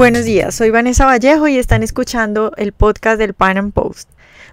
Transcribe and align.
Buenos 0.00 0.24
días, 0.24 0.54
soy 0.54 0.70
Vanessa 0.70 1.04
Vallejo 1.04 1.46
y 1.46 1.58
están 1.58 1.82
escuchando 1.82 2.52
el 2.56 2.72
podcast 2.72 3.18
del 3.18 3.34
Pan 3.34 3.58
Am 3.58 3.70
Post. 3.70 4.08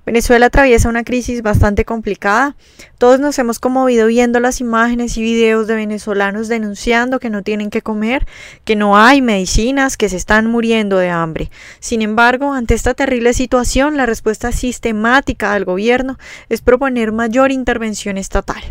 Venezuela 0.08 0.46
atraviesa 0.46 0.88
una 0.88 1.04
crisis 1.04 1.42
bastante 1.42 1.84
complicada. 1.84 2.56
Todos 2.98 3.20
nos 3.20 3.38
hemos 3.40 3.60
conmovido 3.60 4.08
viendo 4.08 4.40
las 4.40 4.62
imágenes 4.62 5.18
y 5.18 5.22
videos 5.22 5.68
de 5.68 5.76
venezolanos 5.76 6.48
denunciando 6.48 7.20
que 7.20 7.30
no 7.30 7.44
tienen 7.44 7.70
que 7.70 7.82
comer, 7.82 8.26
que 8.64 8.78
no 8.78 8.98
hay 8.98 9.22
medicinas, 9.22 9.98
que 9.98 10.08
se 10.08 10.16
están 10.16 10.48
muriendo 10.50 10.98
de 10.98 11.10
hambre. 11.10 11.52
Sin 11.82 12.02
embargo, 12.02 12.54
ante 12.54 12.74
esta 12.74 12.94
terrible 12.94 13.34
situación, 13.34 13.98
la 13.98 14.06
respuesta 14.06 14.54
sistemática 14.54 15.54
del 15.54 15.66
gobierno 15.66 16.18
es 16.48 16.62
proponer 16.62 17.12
mayor 17.12 17.52
intervención 17.52 18.18
estatal. 18.18 18.64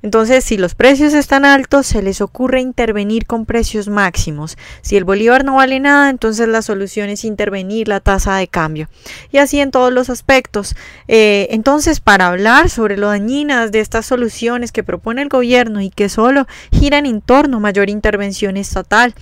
Entonces, 0.00 0.44
si 0.44 0.56
los 0.56 0.74
precios 0.74 1.12
están 1.12 1.44
altos, 1.44 1.86
se 1.86 2.02
les 2.02 2.22
ocurre 2.22 2.62
intervenir 2.62 3.26
con 3.26 3.44
precios 3.44 3.88
máximos. 3.88 4.56
Si 4.80 4.96
el 4.96 5.04
bolívar 5.04 5.44
no 5.44 5.56
vale 5.56 5.78
nada, 5.78 6.08
entonces 6.08 6.48
la 6.48 6.62
solución 6.62 7.10
es 7.10 7.22
intervenir 7.24 7.86
la 7.86 8.00
tasa 8.00 8.36
de 8.36 8.48
cambio. 8.48 8.88
Y 9.30 9.36
así 9.36 9.60
en 9.60 9.70
todos 9.70 9.92
los 9.92 10.08
aspectos 10.08 10.69
eh, 11.08 11.48
entonces, 11.50 12.00
para 12.00 12.28
hablar 12.28 12.70
sobre 12.70 12.96
lo 12.96 13.08
dañinas 13.08 13.72
de 13.72 13.80
estas 13.80 14.06
soluciones 14.06 14.72
que 14.72 14.82
propone 14.82 15.22
el 15.22 15.28
gobierno 15.28 15.80
y 15.80 15.90
que 15.90 16.08
solo 16.08 16.46
giran 16.72 17.06
en 17.06 17.20
torno 17.20 17.58
a 17.58 17.60
mayor 17.60 17.90
intervención 17.90 18.56
estatal, 18.56 19.14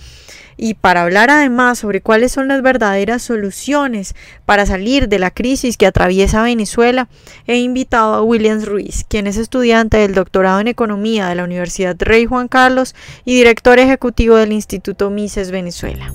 y 0.59 0.73
para 0.73 1.03
hablar 1.03 1.29
además 1.29 1.79
sobre 1.79 2.01
cuáles 2.01 2.33
son 2.33 2.49
las 2.49 2.61
verdaderas 2.61 3.21
soluciones 3.21 4.13
para 4.45 4.65
salir 4.65 5.07
de 5.07 5.17
la 5.17 5.31
crisis 5.31 5.77
que 5.77 5.87
atraviesa 5.87 6.43
Venezuela, 6.43 7.07
he 7.47 7.57
invitado 7.57 8.13
a 8.13 8.21
Williams 8.21 8.65
Ruiz, 8.65 9.05
quien 9.07 9.25
es 9.25 9.37
estudiante 9.37 9.97
del 9.97 10.13
doctorado 10.13 10.59
en 10.59 10.67
Economía 10.67 11.29
de 11.29 11.35
la 11.35 11.45
Universidad 11.45 11.95
Rey 11.97 12.25
Juan 12.25 12.49
Carlos 12.49 12.93
y 13.23 13.35
director 13.35 13.79
ejecutivo 13.79 14.35
del 14.35 14.51
Instituto 14.51 15.09
Mises 15.09 15.49
Venezuela. 15.49 16.13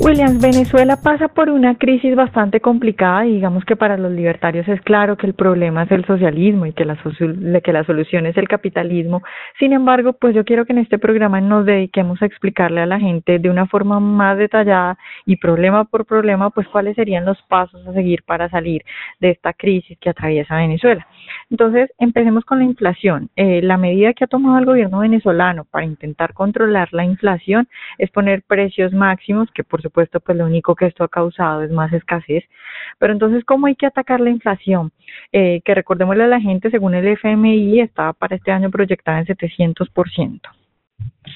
Williams, 0.00 0.40
Venezuela 0.40 0.96
pasa 1.02 1.26
por 1.26 1.50
una 1.50 1.74
crisis 1.76 2.14
bastante 2.14 2.60
complicada 2.60 3.26
y 3.26 3.34
digamos 3.34 3.64
que 3.64 3.74
para 3.74 3.96
los 3.96 4.12
libertarios 4.12 4.68
es 4.68 4.80
claro 4.82 5.16
que 5.16 5.26
el 5.26 5.34
problema 5.34 5.82
es 5.82 5.90
el 5.90 6.04
socialismo 6.04 6.66
y 6.66 6.72
que 6.72 6.84
la, 6.84 6.96
que 7.60 7.72
la 7.72 7.84
solución 7.84 8.26
es 8.26 8.36
el 8.36 8.46
capitalismo. 8.46 9.22
Sin 9.58 9.72
embargo, 9.72 10.12
pues 10.12 10.36
yo 10.36 10.44
quiero 10.44 10.64
que 10.66 10.72
en 10.72 10.78
este 10.78 10.98
programa 10.98 11.40
nos 11.40 11.66
dediquemos 11.66 12.22
a 12.22 12.26
explicarle 12.26 12.80
a 12.80 12.86
la 12.86 13.00
gente 13.00 13.40
de 13.40 13.50
una 13.50 13.66
forma 13.66 13.98
más 13.98 14.38
detallada 14.38 14.96
y 15.26 15.36
problema 15.36 15.84
por 15.84 16.06
problema, 16.06 16.50
pues 16.50 16.68
cuáles 16.68 16.94
serían 16.94 17.24
los 17.24 17.42
pasos 17.48 17.84
a 17.86 17.92
seguir 17.92 18.22
para 18.22 18.48
salir 18.48 18.84
de 19.18 19.30
esta 19.30 19.52
crisis 19.52 19.98
que 19.98 20.10
atraviesa 20.10 20.56
Venezuela. 20.56 21.06
Entonces, 21.50 21.90
empecemos 21.98 22.44
con 22.44 22.58
la 22.58 22.64
inflación. 22.64 23.30
Eh, 23.36 23.62
la 23.62 23.76
medida 23.76 24.12
que 24.12 24.24
ha 24.24 24.28
tomado 24.28 24.58
el 24.58 24.66
gobierno 24.66 25.00
venezolano 25.00 25.64
para 25.64 25.84
intentar 25.84 26.34
controlar 26.34 26.88
la 26.92 27.04
inflación 27.04 27.68
es 27.98 28.10
poner 28.10 28.42
precios 28.42 28.92
máximos 28.92 29.50
que 29.52 29.64
por 29.64 29.82
supuesto, 29.82 30.20
pues 30.20 30.36
lo 30.36 30.46
único 30.46 30.74
que 30.74 30.86
esto 30.86 31.04
ha 31.04 31.08
causado 31.08 31.62
es 31.62 31.70
más 31.70 31.92
escasez. 31.92 32.44
Pero 32.98 33.12
entonces, 33.12 33.44
¿cómo 33.44 33.66
hay 33.66 33.76
que 33.76 33.86
atacar 33.86 34.20
la 34.20 34.30
inflación? 34.30 34.92
Eh, 35.32 35.60
que 35.64 35.74
recordémosle 35.74 36.24
a 36.24 36.28
la 36.28 36.40
gente, 36.40 36.70
según 36.70 36.94
el 36.94 37.06
FMI, 37.06 37.80
estaba 37.80 38.12
para 38.12 38.36
este 38.36 38.50
año 38.50 38.70
proyectada 38.70 39.20
en 39.20 39.26
700%. 39.26 40.40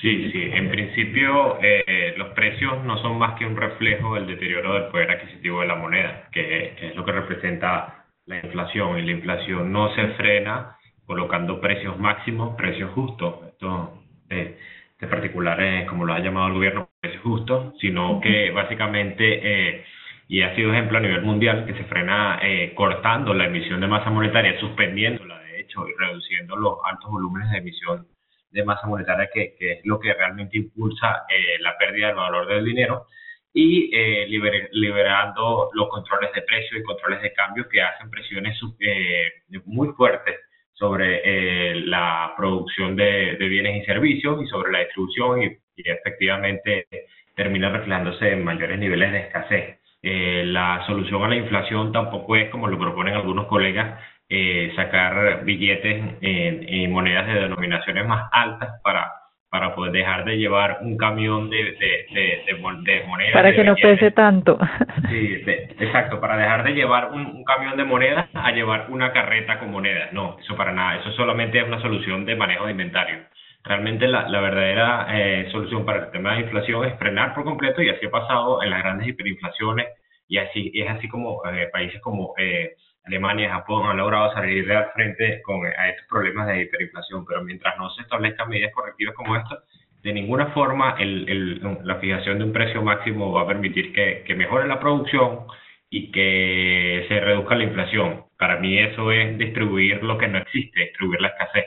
Sí, 0.00 0.30
sí. 0.32 0.50
En 0.52 0.70
principio, 0.70 1.58
eh, 1.62 2.14
los 2.16 2.28
precios 2.30 2.82
no 2.84 2.98
son 2.98 3.18
más 3.18 3.38
que 3.38 3.46
un 3.46 3.56
reflejo 3.56 4.14
del 4.14 4.26
deterioro 4.26 4.74
del 4.74 4.84
poder 4.84 5.10
adquisitivo 5.10 5.60
de 5.60 5.66
la 5.66 5.76
moneda, 5.76 6.28
que, 6.32 6.74
es 6.80 6.96
lo 6.96 7.04
que 7.04 7.12
representa 7.12 8.01
la 8.26 8.36
inflación. 8.36 8.98
Y 8.98 9.02
la 9.02 9.12
inflación 9.12 9.72
no 9.72 9.94
se 9.94 10.08
frena 10.14 10.76
colocando 11.06 11.60
precios 11.60 11.98
máximos, 11.98 12.56
precios 12.56 12.90
justos. 12.92 13.36
Esto, 13.48 14.02
eh, 14.30 14.58
de 15.02 15.08
particulares, 15.08 15.88
como 15.88 16.04
lo 16.04 16.14
ha 16.14 16.20
llamado 16.20 16.46
el 16.46 16.54
gobierno, 16.54 16.88
es 17.02 17.18
justo, 17.20 17.74
sino 17.80 18.20
que 18.20 18.52
básicamente, 18.52 19.40
eh, 19.42 19.84
y 20.28 20.42
ha 20.42 20.54
sido 20.54 20.72
ejemplo 20.72 20.98
a 20.98 21.00
nivel 21.00 21.22
mundial, 21.22 21.66
que 21.66 21.74
se 21.74 21.84
frena 21.84 22.38
eh, 22.40 22.72
cortando 22.76 23.34
la 23.34 23.46
emisión 23.46 23.80
de 23.80 23.88
masa 23.88 24.10
monetaria, 24.10 24.58
suspendiéndola 24.60 25.40
de 25.40 25.60
hecho 25.60 25.88
y 25.88 25.92
reduciendo 25.98 26.54
los 26.56 26.78
altos 26.84 27.10
volúmenes 27.10 27.50
de 27.50 27.58
emisión 27.58 28.06
de 28.52 28.64
masa 28.64 28.86
monetaria, 28.86 29.28
que, 29.34 29.56
es 29.58 29.84
lo 29.84 29.98
que 29.98 30.14
realmente 30.14 30.56
impulsa 30.56 31.24
eh, 31.28 31.60
la 31.60 31.76
pérdida 31.76 32.06
del 32.06 32.16
valor 32.16 32.46
del 32.46 32.64
dinero, 32.64 33.06
y 33.54 33.90
liberando 34.72 35.70
los 35.74 35.88
controles 35.88 36.32
de 36.32 36.42
precios 36.42 36.80
y 36.80 36.82
controles 36.84 37.20
de 37.22 37.32
cambio 37.34 37.68
que 37.68 37.82
hacen 37.82 38.10
presiones 38.10 38.58
muy 39.66 39.88
fuertes 39.88 40.36
sobre 40.82 41.20
eh, 41.24 41.74
la 41.86 42.34
producción 42.36 42.96
de, 42.96 43.36
bienes 43.38 43.82
y 43.82 43.86
servicios 43.86 44.42
y 44.42 44.46
sobre 44.46 44.72
la 44.72 44.80
distribución 44.80 45.42
y, 45.42 45.58
efectivamente 45.76 46.86
termina 47.36 47.70
reflejándose 47.70 48.32
en 48.32 48.44
mayores 48.44 48.78
niveles 48.78 49.12
de 49.12 49.18
escasez. 49.20 49.78
Eh, 50.02 50.42
la 50.44 50.84
solución 50.86 51.22
a 51.22 51.28
la 51.28 51.36
inflación 51.36 51.92
tampoco 51.92 52.34
es, 52.36 52.50
como 52.50 52.66
lo 52.66 52.78
proponen 52.78 53.14
algunos 53.14 53.46
colegas, 53.46 54.00
eh, 54.28 54.72
sacar 54.74 55.44
billetes 55.44 56.16
y 56.20 56.88
monedas 56.88 57.28
de 57.28 57.34
denominaciones 57.34 58.06
más 58.06 58.28
altas 58.32 58.80
para 58.82 59.12
para 59.52 59.74
poder 59.74 59.92
dejar 59.92 60.24
de 60.24 60.38
llevar 60.38 60.78
un 60.80 60.96
camión 60.96 61.50
de, 61.50 61.58
de, 61.58 62.42
de, 62.46 62.54
monedas. 63.04 63.34
Para 63.34 63.52
que 63.52 63.62
no 63.62 63.74
pese 63.74 64.10
tanto. 64.10 64.58
Sí, 65.10 65.42
exacto, 65.78 66.18
para 66.22 66.38
dejar 66.38 66.64
de 66.64 66.72
llevar 66.72 67.10
un, 67.10 67.44
camión 67.44 67.76
de 67.76 67.84
monedas 67.84 68.30
a 68.32 68.50
llevar 68.52 68.86
una 68.88 69.12
carreta 69.12 69.58
con 69.58 69.70
monedas. 69.70 70.10
No, 70.14 70.38
eso 70.40 70.56
para 70.56 70.72
nada, 70.72 71.00
eso 71.00 71.12
solamente 71.12 71.58
es 71.58 71.66
una 71.66 71.82
solución 71.82 72.24
de 72.24 72.34
manejo 72.34 72.64
de 72.64 72.70
inventario. 72.70 73.18
Realmente 73.62 74.08
la, 74.08 74.26
la 74.26 74.40
verdadera 74.40 75.06
eh, 75.10 75.46
solución 75.52 75.84
para 75.84 76.06
el 76.06 76.10
tema 76.12 76.32
de 76.32 76.40
inflación 76.40 76.86
es 76.86 76.98
frenar 76.98 77.34
por 77.34 77.44
completo 77.44 77.82
y 77.82 77.90
así 77.90 78.06
ha 78.06 78.10
pasado 78.10 78.62
en 78.62 78.70
las 78.70 78.82
grandes 78.82 79.06
hiperinflaciones 79.08 79.86
y 80.28 80.38
así 80.38 80.72
es 80.74 80.88
así 80.88 81.08
como 81.08 81.42
eh, 81.44 81.68
países 81.70 82.00
como... 82.00 82.32
Eh, 82.38 82.70
Alemania 83.04 83.46
y 83.46 83.50
Japón 83.50 83.88
han 83.88 83.96
logrado 83.96 84.32
salir 84.32 84.66
de 84.66 84.76
al 84.76 84.90
frente 84.92 85.42
con 85.42 85.64
a 85.66 85.88
estos 85.88 86.06
problemas 86.08 86.46
de 86.46 86.62
hiperinflación, 86.62 87.24
pero 87.26 87.42
mientras 87.42 87.76
no 87.78 87.90
se 87.90 88.02
establezcan 88.02 88.48
medidas 88.48 88.72
correctivas 88.72 89.14
como 89.14 89.36
esta, 89.36 89.58
de 90.02 90.12
ninguna 90.12 90.46
forma 90.48 90.96
el, 90.98 91.60
la 91.84 91.96
fijación 91.96 92.38
de 92.38 92.44
un 92.44 92.52
precio 92.52 92.82
máximo 92.82 93.32
va 93.32 93.42
a 93.42 93.46
permitir 93.46 93.92
que, 93.92 94.24
que, 94.26 94.34
mejore 94.34 94.66
la 94.66 94.80
producción 94.80 95.46
y 95.90 96.10
que 96.10 97.04
se 97.08 97.20
reduzca 97.20 97.54
la 97.54 97.64
inflación. 97.64 98.24
Para 98.38 98.58
mí 98.58 98.78
eso 98.78 99.12
es 99.12 99.38
distribuir 99.38 100.02
lo 100.02 100.18
que 100.18 100.28
no 100.28 100.38
existe, 100.38 100.80
distribuir 100.80 101.20
la 101.20 101.28
escasez. 101.28 101.66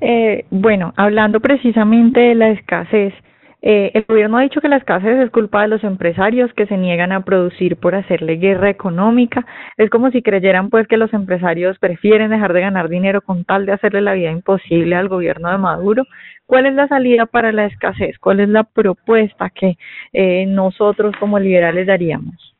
Eh, 0.00 0.44
bueno, 0.50 0.94
hablando 0.96 1.40
precisamente 1.40 2.20
de 2.20 2.34
la 2.34 2.50
escasez, 2.50 3.12
eh, 3.64 3.92
el 3.94 4.04
gobierno 4.08 4.38
ha 4.38 4.42
dicho 4.42 4.60
que 4.60 4.68
la 4.68 4.76
escasez 4.76 5.18
es 5.18 5.30
culpa 5.30 5.62
de 5.62 5.68
los 5.68 5.84
empresarios 5.84 6.52
que 6.54 6.66
se 6.66 6.76
niegan 6.76 7.12
a 7.12 7.24
producir 7.24 7.76
por 7.76 7.94
hacerle 7.94 8.36
guerra 8.36 8.68
económica. 8.70 9.46
Es 9.76 9.88
como 9.88 10.10
si 10.10 10.20
creyeran 10.20 10.68
pues 10.68 10.88
que 10.88 10.96
los 10.96 11.14
empresarios 11.14 11.78
prefieren 11.78 12.30
dejar 12.30 12.52
de 12.52 12.60
ganar 12.60 12.88
dinero 12.88 13.22
con 13.22 13.44
tal 13.44 13.64
de 13.64 13.72
hacerle 13.72 14.00
la 14.00 14.14
vida 14.14 14.32
imposible 14.32 14.96
al 14.96 15.08
gobierno 15.08 15.50
de 15.50 15.58
Maduro. 15.58 16.04
¿Cuál 16.46 16.66
es 16.66 16.74
la 16.74 16.88
salida 16.88 17.26
para 17.26 17.52
la 17.52 17.66
escasez? 17.66 18.18
¿Cuál 18.18 18.40
es 18.40 18.48
la 18.48 18.64
propuesta 18.64 19.48
que 19.50 19.76
eh, 20.12 20.44
nosotros 20.46 21.14
como 21.20 21.38
liberales 21.38 21.86
daríamos? 21.86 22.51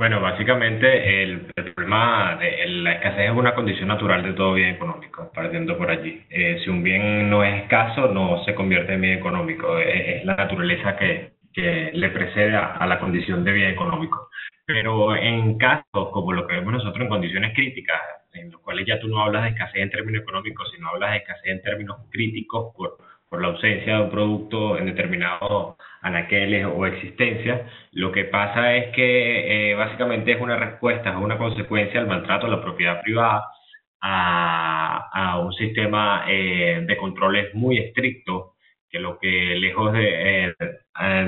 Bueno, 0.00 0.18
básicamente 0.22 1.22
el, 1.22 1.52
problema 1.74 2.34
de 2.40 2.66
la 2.68 2.92
escasez 2.92 3.26
es 3.26 3.36
una 3.36 3.54
condición 3.54 3.88
natural 3.88 4.22
de 4.22 4.32
todo 4.32 4.54
bien 4.54 4.70
económico, 4.70 5.30
partiendo 5.34 5.76
por 5.76 5.90
allí. 5.90 6.24
Eh, 6.30 6.58
si 6.64 6.70
un 6.70 6.82
bien 6.82 7.28
no 7.28 7.44
es 7.44 7.64
escaso, 7.64 8.08
no 8.08 8.42
se 8.44 8.54
convierte 8.54 8.94
en 8.94 9.02
bien 9.02 9.18
económico. 9.18 9.76
Es, 9.76 10.24
la 10.24 10.36
naturaleza 10.36 10.96
que, 10.96 11.32
que 11.52 11.90
le 11.92 12.08
precede 12.08 12.56
a, 12.56 12.86
la 12.86 12.98
condición 12.98 13.44
de 13.44 13.52
bien 13.52 13.68
económico. 13.72 14.30
Pero 14.64 15.14
en 15.14 15.58
casos 15.58 16.08
como 16.12 16.32
lo 16.32 16.46
que 16.46 16.54
vemos 16.54 16.72
nosotros 16.72 17.02
en 17.02 17.10
condiciones 17.10 17.54
críticas, 17.54 18.00
en 18.32 18.52
los 18.52 18.62
cuales 18.62 18.86
ya 18.86 18.98
tú 18.98 19.06
no 19.06 19.20
hablas 19.20 19.42
de 19.42 19.50
escasez 19.50 19.82
en 19.82 19.90
términos 19.90 20.22
económicos, 20.22 20.70
sino 20.74 20.88
hablas 20.88 21.10
de 21.10 21.16
escasez 21.18 21.50
en 21.50 21.60
términos 21.60 21.98
críticos 22.10 22.74
por 22.74 22.96
por 23.30 23.40
la 23.40 23.48
ausencia 23.48 23.96
de 23.96 24.02
un 24.02 24.10
producto 24.10 24.76
en 24.76 24.86
determinados 24.86 25.76
anaqueles 26.02 26.66
o 26.66 26.84
existencias, 26.84 27.62
lo 27.92 28.10
que 28.10 28.24
pasa 28.24 28.74
es 28.74 28.92
que 28.94 29.70
eh, 29.70 29.74
básicamente 29.76 30.32
es 30.32 30.40
una 30.40 30.56
respuesta, 30.56 31.10
es 31.10 31.16
una 31.16 31.38
consecuencia 31.38 32.00
del 32.00 32.08
maltrato 32.08 32.46
a 32.46 32.50
la 32.50 32.60
propiedad 32.60 33.00
privada, 33.02 33.44
a, 34.02 35.38
un 35.44 35.52
sistema 35.52 36.24
eh, 36.28 36.84
de 36.86 36.96
controles 36.96 37.54
muy 37.54 37.78
estricto, 37.78 38.54
que 38.88 38.98
lo 38.98 39.18
que 39.18 39.28
lejos 39.28 39.92
de, 39.92 40.46
eh, 40.48 40.54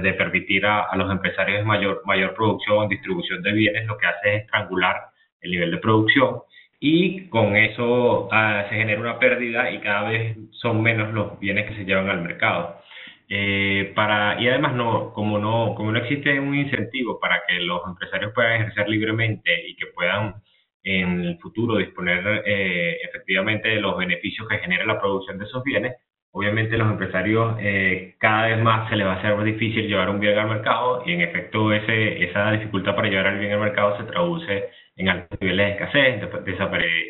de 0.03 0.13
permitir 0.15 0.67
a, 0.67 0.83
a, 0.83 0.97
los 0.97 1.11
empresarios 1.11 1.65
mayor, 1.65 2.03
mayor 2.05 2.35
producción, 2.35 2.89
distribución 2.89 3.43
de 3.43 3.53
bienes, 3.53 3.87
lo 3.87 3.97
que 3.97 4.07
hace 4.07 4.37
es 4.37 4.43
estrangular 4.43 4.97
el 5.41 5.53
nivel 5.53 5.71
de 5.71 5.79
producción 5.79 6.43
y 6.85 7.29
con 7.29 7.55
eso 7.57 8.29
ah, 8.33 8.67
se 8.69 8.75
genera 8.75 9.01
una 9.01 9.21
pérdida 9.21 9.71
y 9.71 9.79
cada 9.79 10.11
vez 10.11 10.37
son 10.51 10.83
menos 10.83 11.15
los 11.15 11.39
bienes 11.39 11.69
que 11.69 11.77
se 11.77 11.85
llevan 11.85 12.11
al 12.11 12.23
mercado. 12.23 12.81
Eh, 13.29 13.93
para, 13.95 14.43
y 14.43 14.49
además 14.49 14.75
no, 14.75 15.13
como 15.13 15.39
no, 15.39 15.77
como 15.77 15.93
no 15.93 15.99
existe 16.01 16.41
un 16.41 16.57
incentivo 16.57 17.21
para 17.21 17.43
que 17.47 17.61
los 17.61 17.83
empresarios 17.87 18.33
puedan 18.35 18.63
ejercer 18.63 18.89
libremente 18.89 19.69
y 19.69 19.77
que 19.77 19.87
puedan 19.95 20.35
en 20.83 21.21
el 21.21 21.39
futuro 21.39 21.77
disponer 21.77 22.43
eh, 22.45 22.97
efectivamente 23.09 23.69
de 23.69 23.81
los 23.81 23.97
beneficios 23.97 24.49
que 24.49 24.59
genera 24.59 24.85
la 24.85 25.01
producción 25.01 25.39
de 25.39 25.45
esos 25.45 25.63
bienes, 25.63 25.95
obviamente 26.33 26.77
los 26.77 26.91
empresarios 26.91 27.59
eh, 27.61 28.17
cada 28.19 28.49
vez 28.49 28.61
más 28.61 28.89
se 28.91 28.97
les 28.97 29.07
va 29.07 29.13
a 29.13 29.19
hacer 29.19 29.37
más 29.37 29.45
difícil 29.45 29.87
llevar 29.87 30.11
un 30.11 30.19
bien 30.19 30.37
al 30.37 30.49
mercado 30.49 31.05
y 31.07 31.13
en 31.13 31.21
efecto 31.21 31.73
ese, 31.73 32.25
esa 32.25 32.51
dificultad 32.51 32.97
para 32.97 33.09
llevar 33.09 33.29
el 33.29 33.39
bien 33.39 33.53
al 33.53 33.61
mercado 33.61 33.97
se 33.99 34.05
traduce 34.05 34.69
en 35.03 35.09
altos 35.09 35.41
niveles 35.41 35.67
de 35.67 35.73
escasez, 35.73 36.47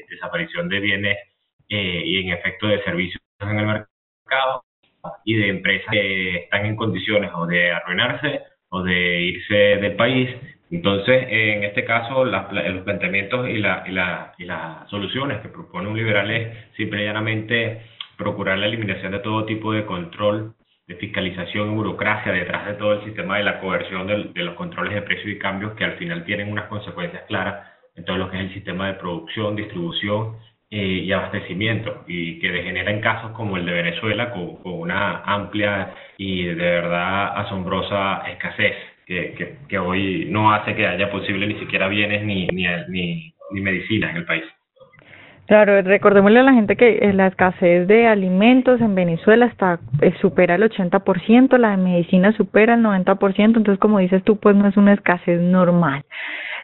desaparición 0.09 0.69
de 0.69 0.81
bienes 0.81 1.19
eh, 1.69 2.03
y 2.05 2.19
en 2.21 2.33
efecto 2.33 2.67
de 2.67 2.83
servicios 2.83 3.23
en 3.41 3.59
el 3.59 3.67
mercado 3.67 4.65
y 5.25 5.35
de 5.35 5.49
empresas 5.49 5.91
que 5.91 6.37
están 6.37 6.67
en 6.67 6.77
condiciones 6.77 7.31
o 7.35 7.47
de 7.47 7.71
arruinarse 7.73 8.41
o 8.71 8.83
de 8.83 9.21
irse 9.21 9.55
del 9.55 9.97
país. 9.97 10.31
Entonces, 10.71 11.27
en 11.29 11.65
este 11.65 11.85
caso, 11.85 12.25
los 12.25 12.83
planteamientos 12.85 13.49
y, 13.49 13.59
la, 13.59 13.85
y, 13.87 13.93
la, 13.93 14.33
y 14.39 14.44
las 14.44 14.89
soluciones 14.89 15.41
que 15.43 15.49
propone 15.49 15.89
un 15.89 15.97
liberal 15.97 16.31
es 16.31 16.75
simple 16.77 17.03
y 17.03 17.05
llanamente 17.05 17.83
procurar 18.17 18.56
la 18.59 18.67
eliminación 18.67 19.12
de 19.12 19.19
todo 19.19 19.44
tipo 19.44 19.73
de 19.73 19.85
control, 19.85 20.55
de 20.87 20.94
fiscalización 20.97 21.73
y 21.73 21.75
burocracia 21.75 22.33
detrás 22.33 22.67
de 22.67 22.75
todo 22.75 22.94
el 22.94 23.05
sistema 23.05 23.37
de 23.37 23.44
la 23.44 23.61
coerción 23.61 24.06
de, 24.06 24.43
los 24.43 24.55
controles 24.55 24.94
de 24.94 25.03
precios 25.03 25.29
y 25.29 25.39
cambios 25.39 25.73
que 25.73 25.85
al 25.85 25.99
final 25.99 26.25
tienen 26.25 26.50
unas 26.50 26.69
consecuencias 26.69 27.25
claras 27.29 27.72
en 27.97 28.05
todo 28.05 28.17
lo 28.17 28.31
que 28.31 28.39
es 28.39 28.44
el 28.44 28.55
sistema 28.55 28.89
de 28.89 28.94
producción, 28.94 29.56
distribución 29.56 30.37
eh, 30.71 31.03
y 31.05 31.12
abastecimiento 31.12 32.05
y 32.06 32.39
que 32.39 32.50
degenera 32.50 32.91
en 32.91 33.00
casos 33.00 33.33
como 33.33 33.56
el 33.56 33.67
de 33.67 33.73
Venezuela 33.73 34.31
con, 34.31 34.59
una 34.65 35.23
amplia 35.25 35.94
y 36.17 36.44
de 36.44 36.55
verdad 36.55 37.39
asombrosa 37.39 38.23
escasez 38.31 38.75
que, 39.06 39.59
que, 39.69 39.79
hoy 39.79 40.27
no 40.31 40.55
hace 40.55 40.75
que 40.75 40.87
haya 40.87 41.11
posible 41.11 41.47
ni 41.47 41.59
siquiera 41.59 41.89
bienes 41.89 42.25
ni, 42.25 42.47
ni, 42.47 42.65
ni, 42.89 43.35
ni 43.50 43.61
medicina 43.61 44.11
en 44.11 44.17
el 44.17 44.25
país. 44.25 44.44
Claro, 45.47 45.83
recordémosle 45.83 46.41
a 46.41 46.44
la 46.44 46.55
gente 46.55 46.77
que 46.77 46.99
eh, 47.03 47.12
la 47.12 47.27
escasez 47.27 47.87
de 47.87 48.06
alimentos 48.06 48.81
en 48.81 48.94
Venezuela 48.94 49.47
está 49.47 49.81
eh, 50.00 50.15
supera 50.21 50.55
el 50.55 50.62
80%, 50.62 51.59
la 51.59 51.73
de 51.73 51.77
medicina 51.77 52.33
supera 52.33 52.75
el 52.75 52.83
90%, 52.83 53.37
entonces 53.39 53.79
como 53.79 53.99
dices 53.99 54.23
tú, 54.23 54.39
pues 54.39 54.55
no 54.56 54.69
es 54.69 54.77
una 54.77 54.94
escasez 54.94 55.41
normal. 55.41 56.05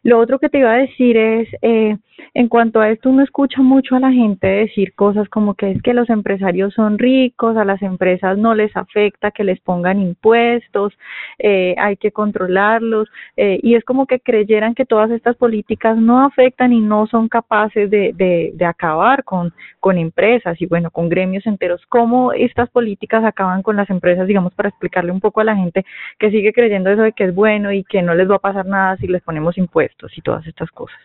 Lo 0.03 0.19
otro 0.19 0.39
que 0.39 0.49
te 0.49 0.59
iba 0.59 0.73
a 0.73 0.79
decir 0.79 1.17
es, 1.17 1.49
eh, 1.63 1.97
en 2.35 2.49
cuanto 2.49 2.81
a 2.81 2.91
esto, 2.91 3.11
uno 3.11 3.23
escucha 3.23 3.63
mucho 3.63 3.97
a 3.97 4.01
la 4.01 4.13
gente 4.13 4.47
decir 4.47 4.95
cosas 4.95 5.29
como 5.29 5.55
que 5.55 5.71
es 5.71 5.83
que 5.83 5.95
los 5.95 6.09
empresarios 6.11 6.75
son 6.75 6.99
ricos, 6.99 7.57
a 7.57 7.65
las 7.65 7.83
empresas 7.83 8.39
no 8.39 8.55
les 8.55 8.77
afecta 8.77 9.31
que 9.31 9.45
les 9.45 9.61
pongan 9.61 10.01
impuestos, 10.01 10.93
eh, 11.39 11.75
hay 11.79 11.97
que 11.97 12.13
controlarlos, 12.13 13.09
eh, 13.37 13.59
y 13.63 13.75
es 13.75 13.85
como 13.85 14.07
que 14.07 14.21
creyeran 14.21 14.75
que 14.75 14.85
todas 14.85 15.11
estas 15.11 15.37
políticas 15.37 15.97
no 15.97 16.25
afectan 16.25 16.73
y 16.73 16.81
no 16.81 17.07
son 17.07 17.29
capaces 17.29 17.91
de, 17.91 18.13
de, 18.15 18.53
de 18.55 18.65
acabar 18.65 19.25
con, 19.25 19.53
con 19.81 19.99
empresas 19.99 20.61
y 20.61 20.67
bueno, 20.67 20.91
con 20.91 21.09
gremios 21.09 21.47
enteros. 21.47 21.85
¿Cómo 21.89 22.33
estas 22.33 22.69
políticas 22.71 23.25
acaban 23.25 23.63
con 23.63 23.77
las 23.77 23.91
empresas, 23.91 24.27
digamos, 24.27 24.55
para 24.55 24.69
explicarle 24.69 25.13
un 25.13 25.21
poco 25.21 25.41
a 25.41 25.45
la 25.45 25.57
gente 25.57 25.85
que 26.19 26.31
sigue 26.31 26.53
creyendo 26.53 26.91
eso 26.91 27.03
de 27.03 27.13
que 27.13 27.25
es 27.25 27.35
bueno 27.35 27.73
y 27.73 27.85
que 27.85 28.03
no 28.03 28.15
les 28.15 28.31
va 28.31 28.37
a 28.37 28.41
pasar 28.41 28.67
nada 28.67 28.97
si 28.97 29.07
les 29.07 29.23
ponemos 29.23 29.57
impuestos? 29.59 30.17
y 30.17 30.23
todas 30.23 30.47
estas 30.47 30.71
cosas? 30.71 30.99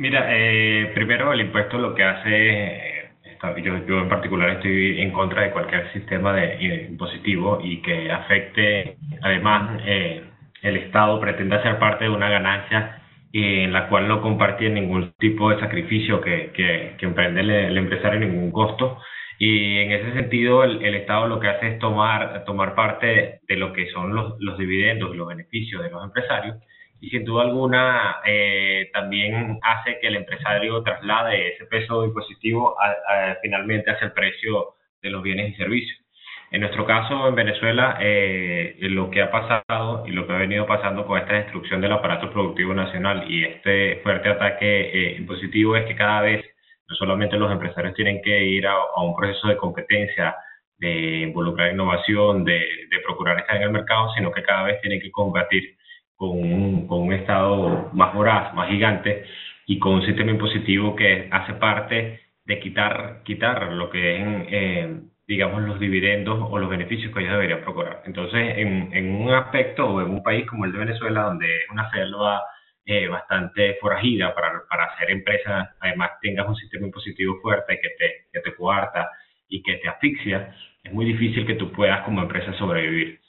Mira, 0.00 0.28
eh, 0.30 0.92
primero 0.94 1.30
el 1.30 1.42
impuesto 1.42 1.76
lo 1.76 1.94
que 1.94 2.02
hace, 2.02 3.10
yo, 3.62 3.86
yo 3.86 3.98
en 3.98 4.08
particular 4.08 4.48
estoy 4.48 4.98
en 4.98 5.10
contra 5.12 5.42
de 5.42 5.50
cualquier 5.50 5.92
sistema 5.92 6.32
de, 6.32 6.54
eh, 6.54 6.86
impositivo 6.88 7.60
y 7.62 7.82
que 7.82 8.10
afecte, 8.10 8.96
además, 9.20 9.78
eh, 9.84 10.22
el 10.62 10.76
Estado 10.78 11.20
pretende 11.20 11.56
hacer 11.56 11.78
parte 11.78 12.04
de 12.04 12.10
una 12.10 12.30
ganancia 12.30 13.02
en 13.34 13.74
la 13.74 13.88
cual 13.90 14.08
no 14.08 14.22
comparte 14.22 14.70
ningún 14.70 15.12
tipo 15.18 15.50
de 15.50 15.60
sacrificio 15.60 16.22
que, 16.22 16.96
emprende 17.00 17.42
el, 17.42 17.76
empresario, 17.76 18.20
ningún 18.20 18.52
costo. 18.52 18.96
Y 19.38 19.80
en 19.80 19.92
ese 19.92 20.14
sentido, 20.14 20.64
el, 20.64 20.82
el, 20.82 20.94
Estado 20.94 21.28
lo 21.28 21.40
que 21.40 21.48
hace 21.48 21.74
es 21.74 21.78
tomar, 21.78 22.44
tomar 22.46 22.74
parte 22.74 23.40
de 23.46 23.56
lo 23.56 23.74
que 23.74 23.90
son 23.90 24.14
los, 24.14 24.36
los 24.40 24.56
dividendos 24.56 25.14
los 25.14 25.28
beneficios 25.28 25.82
de 25.82 25.90
los 25.90 26.02
empresarios 26.02 26.56
y 27.00 27.08
sin 27.08 27.24
duda 27.24 27.44
alguna 27.44 28.16
eh, 28.26 28.90
también 28.92 29.58
hace 29.62 29.98
que 30.00 30.08
el 30.08 30.16
empresario 30.16 30.82
traslade 30.82 31.54
ese 31.54 31.64
peso 31.66 32.04
impositivo 32.04 32.76
finalmente 33.42 33.90
hacia 33.90 34.06
el 34.06 34.12
precio 34.12 34.74
de 35.02 35.10
los 35.10 35.22
bienes 35.22 35.52
y 35.52 35.56
servicios. 35.56 35.98
En 36.52 36.62
nuestro 36.62 36.84
caso, 36.84 37.28
en 37.28 37.36
Venezuela, 37.36 37.98
eh, 38.00 38.76
lo 38.80 39.08
que 39.08 39.22
ha 39.22 39.30
pasado 39.30 40.04
y 40.06 40.10
lo 40.10 40.26
que 40.26 40.32
ha 40.32 40.38
venido 40.38 40.66
pasando 40.66 41.06
con 41.06 41.18
esta 41.18 41.34
destrucción 41.34 41.80
del 41.80 41.92
aparato 41.92 42.30
productivo 42.32 42.74
nacional 42.74 43.30
y 43.30 43.44
este 43.44 44.00
fuerte 44.02 44.30
ataque 44.30 44.90
eh, 44.92 45.16
impositivo 45.16 45.76
es 45.76 45.86
que 45.86 45.94
cada 45.94 46.22
vez 46.22 46.44
no 46.88 46.96
solamente 46.96 47.36
los 47.36 47.52
empresarios 47.52 47.94
tienen 47.94 48.20
que 48.20 48.44
ir 48.44 48.66
a, 48.66 48.72
a 48.72 49.02
un 49.02 49.14
proceso 49.14 49.46
de 49.46 49.56
competencia, 49.56 50.34
de 50.76 51.20
involucrar 51.20 51.72
innovación, 51.72 52.44
de, 52.44 52.58
de 52.58 53.00
procurar 53.06 53.38
estar 53.38 53.56
en 53.56 53.62
el 53.62 53.70
mercado, 53.70 54.12
sino 54.16 54.32
que 54.32 54.42
cada 54.42 54.64
vez 54.64 54.80
tienen 54.80 55.00
que 55.00 55.10
combatir 55.12 55.76
con 56.20 56.32
un, 56.38 56.86
con 56.86 57.00
un 57.00 57.14
Estado 57.14 57.88
más 57.94 58.12
voraz, 58.12 58.52
más 58.52 58.68
gigante 58.68 59.24
y 59.64 59.78
con 59.78 59.94
un 59.94 60.04
sistema 60.04 60.30
impositivo 60.30 60.94
que 60.94 61.28
hace 61.30 61.54
parte 61.54 62.20
de 62.44 62.60
quitar, 62.60 63.22
quitar 63.24 63.72
lo 63.72 63.88
que 63.88 64.16
es, 64.16 64.26
eh, 64.50 65.00
digamos, 65.26 65.62
los 65.62 65.80
dividendos 65.80 66.38
o 66.42 66.58
los 66.58 66.68
beneficios 66.68 67.10
que 67.14 67.20
ellos 67.20 67.32
deberían 67.32 67.62
procurar. 67.62 68.02
Entonces, 68.04 68.58
en, 68.58 68.90
en 68.92 69.14
un 69.14 69.32
aspecto 69.32 69.86
o 69.86 70.02
en 70.02 70.10
un 70.10 70.22
país 70.22 70.44
como 70.46 70.66
el 70.66 70.72
de 70.72 70.80
Venezuela, 70.80 71.22
donde 71.22 71.46
es 71.46 71.70
una 71.70 71.90
selva 71.90 72.42
eh, 72.84 73.08
bastante 73.08 73.78
forajida 73.80 74.34
para, 74.34 74.64
para 74.68 74.84
hacer 74.92 75.10
empresas, 75.10 75.70
además 75.80 76.10
tengas 76.20 76.46
un 76.46 76.56
sistema 76.56 76.84
impositivo 76.84 77.40
fuerte 77.40 77.80
que 77.80 77.88
te, 77.98 78.26
que 78.30 78.40
te 78.40 78.54
coarta 78.54 79.08
y 79.48 79.62
que 79.62 79.76
te 79.76 79.88
asfixia, 79.88 80.54
es 80.84 80.92
muy 80.92 81.06
difícil 81.06 81.46
que 81.46 81.54
tú 81.54 81.72
puedas 81.72 82.02
como 82.02 82.20
empresa 82.20 82.52
sobrevivir. 82.58 83.20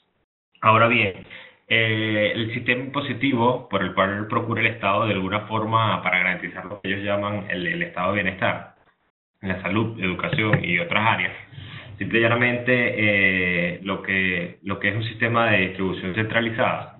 Ahora 0.59 0.89
bien, 0.89 1.25
eh, 1.73 2.33
el 2.35 2.53
sistema 2.53 2.83
impositivo 2.83 3.69
por 3.69 3.81
el 3.81 3.93
cual 3.93 4.27
procura 4.27 4.59
el 4.59 4.67
Estado 4.67 5.05
de 5.05 5.13
alguna 5.13 5.47
forma 5.47 6.03
para 6.03 6.17
garantizar 6.17 6.65
lo 6.65 6.81
que 6.81 6.89
ellos 6.89 7.05
llaman 7.05 7.45
el, 7.49 7.81
estado 7.81 8.09
de 8.09 8.23
bienestar, 8.23 8.75
la 9.39 9.61
salud, 9.61 9.97
educación 10.03 10.65
y 10.65 10.79
otras 10.79 11.07
áreas. 11.07 11.31
Simple 11.97 12.19
y 12.19 12.21
llanamente 12.23 12.73
eh, 12.75 13.79
lo, 13.83 14.01
que, 14.01 14.59
lo 14.63 14.79
que 14.79 14.89
es 14.89 14.95
un 14.97 15.05
sistema 15.05 15.49
de 15.51 15.67
distribución 15.67 16.13
centralizada 16.13 16.97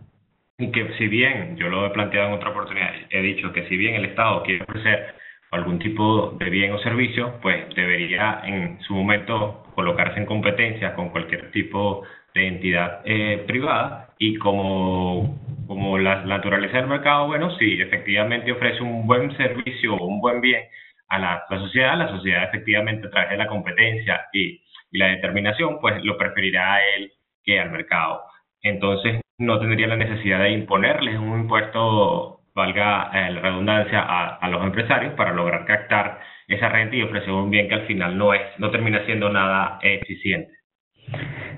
y 0.57 0.71
que 0.71 0.93
si 0.97 1.07
bien, 1.07 1.57
yo 1.57 1.67
lo 1.67 1.85
he 1.85 1.89
planteado 1.89 2.29
en 2.29 2.35
otra 2.35 2.51
oportunidad, 2.51 2.93
he 3.09 3.21
dicho 3.21 3.51
que 3.51 3.67
si 3.67 3.75
bien 3.75 3.95
el 3.95 4.05
Estado 4.05 4.41
quiere 4.43 4.63
ofrecer 4.63 5.15
algún 5.51 5.79
tipo 5.79 6.37
de 6.39 6.49
bien 6.49 6.71
o 6.71 6.79
servicio, 6.79 7.39
pues 7.41 7.67
debería 7.75 8.39
en 8.45 8.79
su 8.83 8.93
momento 8.93 9.65
colocarse 9.75 10.17
en 10.17 10.25
competencia 10.25 10.95
con 10.95 11.09
cualquier 11.09 11.51
tipo 11.51 12.03
de 12.03 12.20
entidad 12.33 13.01
eh, 13.05 13.43
privada 13.47 14.09
y 14.17 14.35
como, 14.37 15.39
como 15.67 15.97
la, 15.97 16.23
naturaleza 16.23 16.77
del 16.77 16.87
mercado, 16.87 17.27
bueno, 17.27 17.55
si 17.57 17.81
efectivamente 17.81 18.51
ofrece 18.51 18.81
un 18.81 19.07
buen 19.07 19.35
servicio 19.37 19.95
o 19.95 20.05
un 20.05 20.21
buen 20.21 20.41
bien 20.41 20.63
a 21.09 21.19
la, 21.19 21.43
sociedad, 21.49 21.97
la 21.97 22.09
sociedad 22.09 22.43
efectivamente 22.43 23.07
a 23.07 23.09
través 23.09 23.31
de 23.31 23.37
la 23.37 23.47
competencia 23.47 24.27
y, 24.31 24.61
y 24.91 24.97
la 24.97 25.07
determinación, 25.07 25.79
pues 25.79 26.03
lo 26.03 26.17
preferirá 26.17 26.75
a 26.75 26.85
él 26.95 27.11
que 27.43 27.59
al 27.59 27.71
mercado. 27.71 28.21
Entonces 28.61 29.21
no 29.37 29.59
tendría 29.59 29.87
la 29.87 29.97
necesidad 29.97 30.39
de 30.39 30.51
imponerles 30.51 31.17
un 31.17 31.41
impuesto, 31.41 32.41
valga 32.53 33.09
eh, 33.13 33.31
la 33.31 33.41
redundancia, 33.41 34.01
a, 34.01 34.35
a 34.35 34.49
los 34.49 34.63
empresarios 34.63 35.13
para 35.13 35.33
lograr 35.33 35.65
captar 35.65 36.19
esa 36.47 36.69
renta 36.69 36.95
y 36.95 37.01
ofrecer 37.01 37.31
un 37.31 37.49
bien 37.49 37.67
que 37.67 37.75
al 37.75 37.87
final 37.87 38.17
no 38.17 38.33
es, 38.33 38.41
no 38.59 38.71
termina 38.71 39.03
siendo 39.05 39.29
nada 39.29 39.79
eficiente. 39.81 40.60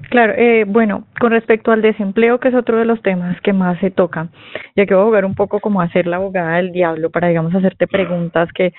Claro, 0.10 0.34
eh, 0.38 0.66
bueno, 0.68 1.06
con 1.20 1.32
respecto 1.32 1.72
al 1.72 1.82
desempleo, 1.82 2.40
que 2.40 2.50
es 2.50 2.56
otro 2.56 2.78
de 2.78 2.86
los 2.86 3.02
temas 3.02 3.40
que 3.42 3.54
más 3.54 3.80
se 3.80 3.90
toca, 3.90 4.28
ya 4.76 4.86
que 4.86 4.94
voy 4.94 5.02
a 5.04 5.06
jugar 5.06 5.26
un 5.26 5.34
poco 5.34 5.60
como 5.60 5.82
a 5.82 5.90
ser 5.90 6.06
la 6.06 6.18
abogada 6.18 6.58
del 6.58 6.72
diablo 6.72 7.10
para, 7.10 7.30
digamos, 7.30 7.56
hacerte 7.56 7.88
preguntas 7.88 8.50
que 8.54 8.74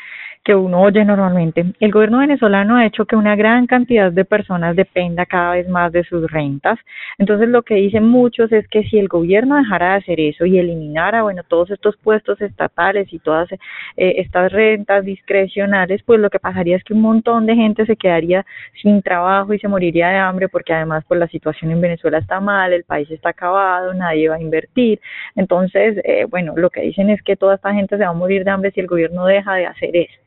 que 0.44 0.54
uno 0.54 0.82
oye 0.82 1.04
normalmente. 1.04 1.64
El 1.80 1.90
gobierno 1.90 2.18
venezolano 2.18 2.76
ha 2.76 2.84
hecho 2.84 3.06
que 3.06 3.16
una 3.16 3.34
gran 3.34 3.66
cantidad 3.66 4.12
de 4.12 4.26
personas 4.26 4.76
dependa 4.76 5.24
cada 5.24 5.52
vez 5.52 5.68
más 5.68 5.90
de 5.90 6.04
sus 6.04 6.30
rentas. 6.30 6.78
Entonces 7.18 7.48
lo 7.48 7.62
que 7.62 7.76
dicen 7.76 8.06
muchos 8.06 8.52
es 8.52 8.68
que 8.68 8.84
si 8.84 8.98
el 8.98 9.08
gobierno 9.08 9.56
dejara 9.56 9.92
de 9.92 9.96
hacer 9.96 10.20
eso 10.20 10.44
y 10.44 10.58
eliminara, 10.58 11.22
bueno, 11.22 11.42
todos 11.48 11.70
estos 11.70 11.96
puestos 11.96 12.40
estatales 12.42 13.10
y 13.10 13.18
todas 13.20 13.50
eh, 13.52 13.58
estas 13.96 14.52
rentas 14.52 15.04
discrecionales, 15.04 16.02
pues 16.02 16.20
lo 16.20 16.28
que 16.28 16.38
pasaría 16.38 16.76
es 16.76 16.84
que 16.84 16.92
un 16.92 17.00
montón 17.00 17.46
de 17.46 17.54
gente 17.54 17.86
se 17.86 17.96
quedaría 17.96 18.44
sin 18.82 19.00
trabajo 19.00 19.54
y 19.54 19.58
se 19.58 19.68
moriría 19.68 20.08
de 20.08 20.18
hambre 20.18 20.50
porque 20.50 20.74
además 20.74 21.04
pues 21.08 21.18
la 21.18 21.28
situación 21.28 21.70
en 21.70 21.80
Venezuela 21.80 22.18
está 22.18 22.40
mal, 22.40 22.72
el 22.74 22.84
país 22.84 23.10
está 23.10 23.30
acabado, 23.30 23.94
nadie 23.94 24.28
va 24.28 24.36
a 24.36 24.40
invertir. 24.42 25.00
Entonces, 25.36 25.96
eh, 26.04 26.26
bueno, 26.28 26.52
lo 26.56 26.68
que 26.68 26.82
dicen 26.82 27.08
es 27.08 27.22
que 27.22 27.36
toda 27.36 27.54
esta 27.54 27.72
gente 27.72 27.96
se 27.96 28.04
va 28.04 28.10
a 28.10 28.12
morir 28.12 28.44
de 28.44 28.50
hambre 28.50 28.70
si 28.72 28.80
el 28.80 28.86
gobierno 28.86 29.24
deja 29.24 29.54
de 29.54 29.66
hacer 29.66 29.96
eso. 29.96 30.24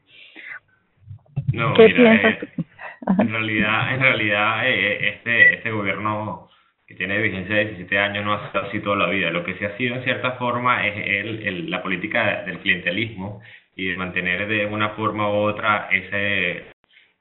No, 1.58 1.74
¿Qué 1.74 1.90
piensas 1.90 2.44
eh, 2.44 2.48
En 3.20 3.32
realidad, 3.32 3.94
en 3.94 4.02
realidad 4.02 4.68
eh, 4.68 5.10
este, 5.10 5.56
este 5.56 5.72
gobierno 5.72 6.50
que 6.86 6.96
tiene 6.96 7.18
vigencia 7.18 7.56
de 7.56 7.66
17 7.66 8.00
años 8.00 8.24
no 8.24 8.34
ha 8.34 8.52
sido 8.52 8.64
así 8.64 8.80
toda 8.80 8.96
la 8.96 9.08
vida. 9.08 9.32
Lo 9.32 9.44
que 9.44 9.56
se 9.56 9.66
ha 9.66 9.78
sido 9.78 9.96
en 9.96 10.04
cierta 10.04 10.34
forma 10.34 10.86
es 10.86 10.96
el, 10.96 11.48
el, 11.48 11.70
la 11.70 11.82
política 11.82 12.44
del 12.44 12.60
clientelismo 12.60 13.42
y 13.76 13.90
de 13.90 13.98
mantener 13.98 14.48
de 14.48 14.66
una 14.68 14.90
forma 14.90 15.30
u 15.30 15.36
otra 15.36 15.90
ese, 15.92 16.66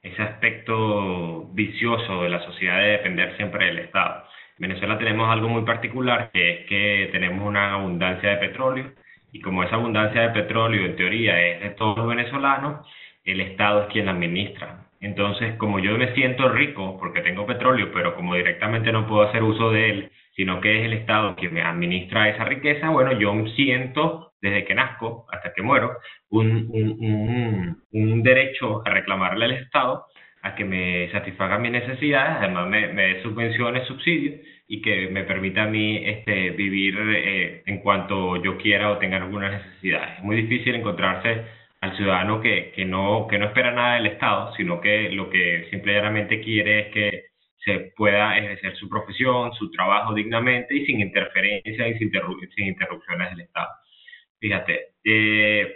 ese 0.01 0.21
aspecto 0.21 1.49
vicioso 1.53 2.23
de 2.23 2.29
la 2.29 2.39
sociedad 2.41 2.79
de 2.79 2.91
depender 2.91 3.35
siempre 3.37 3.65
del 3.65 3.79
Estado. 3.79 4.23
En 4.57 4.69
Venezuela 4.69 4.97
tenemos 4.97 5.29
algo 5.29 5.49
muy 5.49 5.63
particular, 5.63 6.31
que 6.31 6.51
es 6.51 6.65
que 6.67 7.09
tenemos 7.11 7.45
una 7.45 7.73
abundancia 7.73 8.31
de 8.31 8.47
petróleo, 8.47 8.91
y 9.31 9.41
como 9.41 9.63
esa 9.63 9.75
abundancia 9.75 10.21
de 10.21 10.29
petróleo 10.29 10.85
en 10.85 10.95
teoría 10.95 11.39
es 11.41 11.61
de 11.61 11.69
todos 11.71 11.97
los 11.97 12.07
venezolanos, 12.07 12.87
el 13.27 13.41
Estado 13.41 13.83
es 13.83 13.87
quien 13.89 14.09
administra. 14.09 14.87
Entonces, 14.99 15.55
como 15.57 15.79
yo 15.79 15.95
me 15.97 16.13
siento 16.15 16.49
rico 16.49 16.97
porque 16.99 17.21
tengo 17.21 17.45
petróleo, 17.45 17.91
pero 17.93 18.15
como 18.15 18.35
directamente 18.35 18.91
no 18.91 19.05
puedo 19.05 19.27
hacer 19.27 19.43
uso 19.43 19.71
de 19.71 19.89
él, 19.89 20.11
sino 20.35 20.59
que 20.59 20.79
es 20.79 20.85
el 20.85 20.93
Estado 20.93 21.35
quien 21.35 21.53
me 21.53 21.61
administra 21.61 22.29
esa 22.29 22.45
riqueza, 22.45 22.89
bueno, 22.89 23.11
yo 23.19 23.33
siento 23.55 24.31
desde 24.41 24.65
que 24.65 24.75
nazco 24.75 25.25
hasta 25.31 25.53
que 25.53 25.61
muero 25.61 25.97
un, 26.29 27.81
derecho 28.23 28.81
a 28.85 28.89
reclamarle 28.89 29.45
al 29.45 29.51
Estado 29.51 30.05
a 30.43 30.55
que 30.55 30.63
me 30.63 31.09
satisfaga 31.11 31.57
mis 31.57 31.71
necesidades, 31.71 32.37
además 32.37 32.67
me, 32.67 32.87
me 32.93 33.01
dé 33.01 33.23
subvenciones, 33.23 33.87
subsidios 33.87 34.35
y 34.67 34.81
que 34.81 35.09
me 35.09 35.23
permita 35.23 35.63
a 35.63 35.67
mí 35.67 35.97
este, 36.05 36.51
vivir 36.51 36.97
eh, 36.99 37.63
en 37.65 37.79
cuanto 37.79 38.41
yo 38.43 38.57
quiera 38.57 38.91
o 38.91 38.97
tenga 38.97 39.17
algunas 39.17 39.51
necesidades. 39.51 40.17
Es 40.17 40.23
muy 40.23 40.35
difícil 40.35 40.75
encontrarse 40.75 41.45
al 41.87 41.97
ciudadano 41.97 42.41
que, 42.41 42.71
que, 42.75 42.85
no, 42.85 43.27
que 43.29 43.37
no 43.37 43.45
espera 43.45 43.71
nada 43.71 43.95
del 43.95 44.07
Estado, 44.07 44.53
sino 44.55 44.81
que 44.81 45.09
lo 45.09 45.29
que 45.29 45.67
simplemente 45.69 46.41
quiere 46.41 46.79
es 46.79 46.93
que 46.93 47.23
se 47.63 47.91
pueda 47.95 48.37
ejercer 48.37 48.75
su 48.77 48.87
profesión, 48.87 49.53
su 49.53 49.69
trabajo 49.71 50.13
dignamente 50.13 50.75
y 50.75 50.85
sin 50.85 51.01
interferencia 51.01 51.87
y 51.87 51.97
sin, 51.97 52.11
sin 52.55 52.67
interrupciones 52.67 53.29
del 53.31 53.41
Estado. 53.41 53.69
Fíjate, 54.39 54.93
eh, 55.03 55.75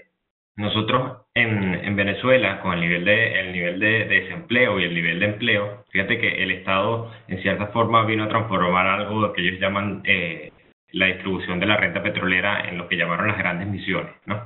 nosotros 0.56 1.24
en, 1.34 1.74
en, 1.74 1.96
Venezuela, 1.96 2.62
con 2.62 2.74
el 2.74 2.82
nivel, 2.82 3.06
de, 3.06 3.40
el 3.40 3.52
nivel 3.52 3.80
de, 3.80 4.06
desempleo 4.06 4.80
y 4.80 4.84
el 4.84 4.94
nivel 4.94 5.20
de 5.20 5.26
empleo, 5.26 5.86
fíjate 5.92 6.20
que 6.20 6.44
el 6.44 6.52
Estado 6.52 7.12
en 7.28 7.42
cierta 7.42 7.68
forma 7.68 8.06
vino 8.06 8.24
a 8.26 8.30
transformar 8.30 8.88
algo 8.88 9.34
que 9.34 9.42
ellos 9.42 9.60
llaman 9.60 10.02
eh, 10.06 10.52
la 10.92 11.08
distribución 11.08 11.60
de 11.60 11.66
la 11.66 11.78
renta 11.78 12.04
petrolera 12.04 12.68
en 12.70 12.78
lo 12.78 12.88
que 12.88 12.98
llamaron 12.98 13.28
las 13.28 13.38
grandes 13.38 13.68
misiones, 13.68 14.14
¿no? 14.26 14.46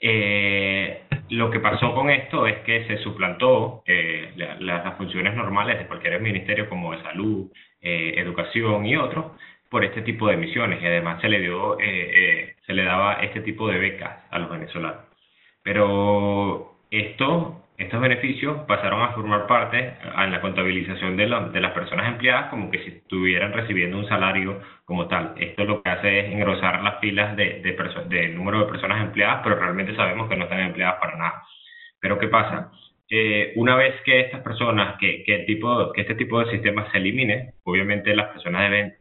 Eh, 0.00 1.02
lo 1.30 1.50
que 1.50 1.60
pasó 1.60 1.94
con 1.94 2.10
esto 2.10 2.46
es 2.46 2.58
que 2.60 2.86
se 2.86 2.98
suplantó 2.98 3.82
eh, 3.86 4.32
las 4.36 4.96
funciones 4.96 5.34
normales 5.34 5.78
de 5.78 5.86
cualquier 5.86 6.20
ministerio 6.20 6.68
como 6.68 6.92
de 6.92 7.02
salud, 7.02 7.50
eh, 7.80 8.14
educación 8.16 8.86
y 8.86 8.96
otros 8.96 9.32
por 9.70 9.84
este 9.84 10.02
tipo 10.02 10.28
de 10.28 10.36
misiones. 10.36 10.82
Y 10.82 10.86
además 10.86 11.20
se 11.20 11.28
le 11.28 11.40
dio 11.40 11.76
se 11.78 12.72
le 12.72 12.84
daba 12.84 13.14
este 13.22 13.40
tipo 13.40 13.68
de 13.68 13.78
becas 13.78 14.24
a 14.30 14.38
los 14.38 14.50
venezolanos. 14.50 15.04
Pero 15.62 16.76
esto 16.90 17.63
estos 17.76 18.00
beneficios 18.00 18.58
pasaron 18.68 19.02
a 19.02 19.12
formar 19.12 19.46
parte 19.46 19.96
en 20.16 20.30
la 20.30 20.40
contabilización 20.40 21.16
de, 21.16 21.24
de, 21.24 21.60
las 21.60 21.72
personas 21.72 22.06
empleadas 22.06 22.48
como 22.48 22.70
que 22.70 22.78
si 22.84 22.90
estuvieran 22.90 23.52
recibiendo 23.52 23.98
un 23.98 24.08
salario 24.08 24.60
como 24.84 25.08
tal. 25.08 25.34
Esto 25.36 25.64
lo 25.64 25.82
que 25.82 25.90
hace 25.90 26.20
es 26.20 26.32
engrosar 26.32 26.82
las 26.82 27.00
filas 27.00 27.36
de, 27.36 27.60
de, 27.62 28.28
número 28.28 28.60
de 28.60 28.70
personas 28.70 29.02
empleadas, 29.02 29.40
pero 29.42 29.56
realmente 29.56 29.96
sabemos 29.96 30.28
que 30.28 30.36
no 30.36 30.44
están 30.44 30.60
empleadas 30.60 31.00
para 31.00 31.16
nada. 31.16 31.42
Pero 32.00 32.18
¿qué 32.18 32.28
pasa? 32.28 32.70
Eh, 33.10 33.52
una 33.56 33.74
vez 33.74 34.00
que 34.04 34.20
estas 34.20 34.40
personas, 34.42 34.96
que, 34.98 35.24
que, 35.24 35.38
tipo, 35.40 35.92
que 35.92 36.02
este 36.02 36.14
tipo 36.14 36.40
de 36.40 36.50
sistemas 36.52 36.90
se 36.92 36.98
elimine, 36.98 37.54
obviamente 37.64 38.14
las 38.14 38.28
personas 38.28 38.62
deben, 38.62 38.94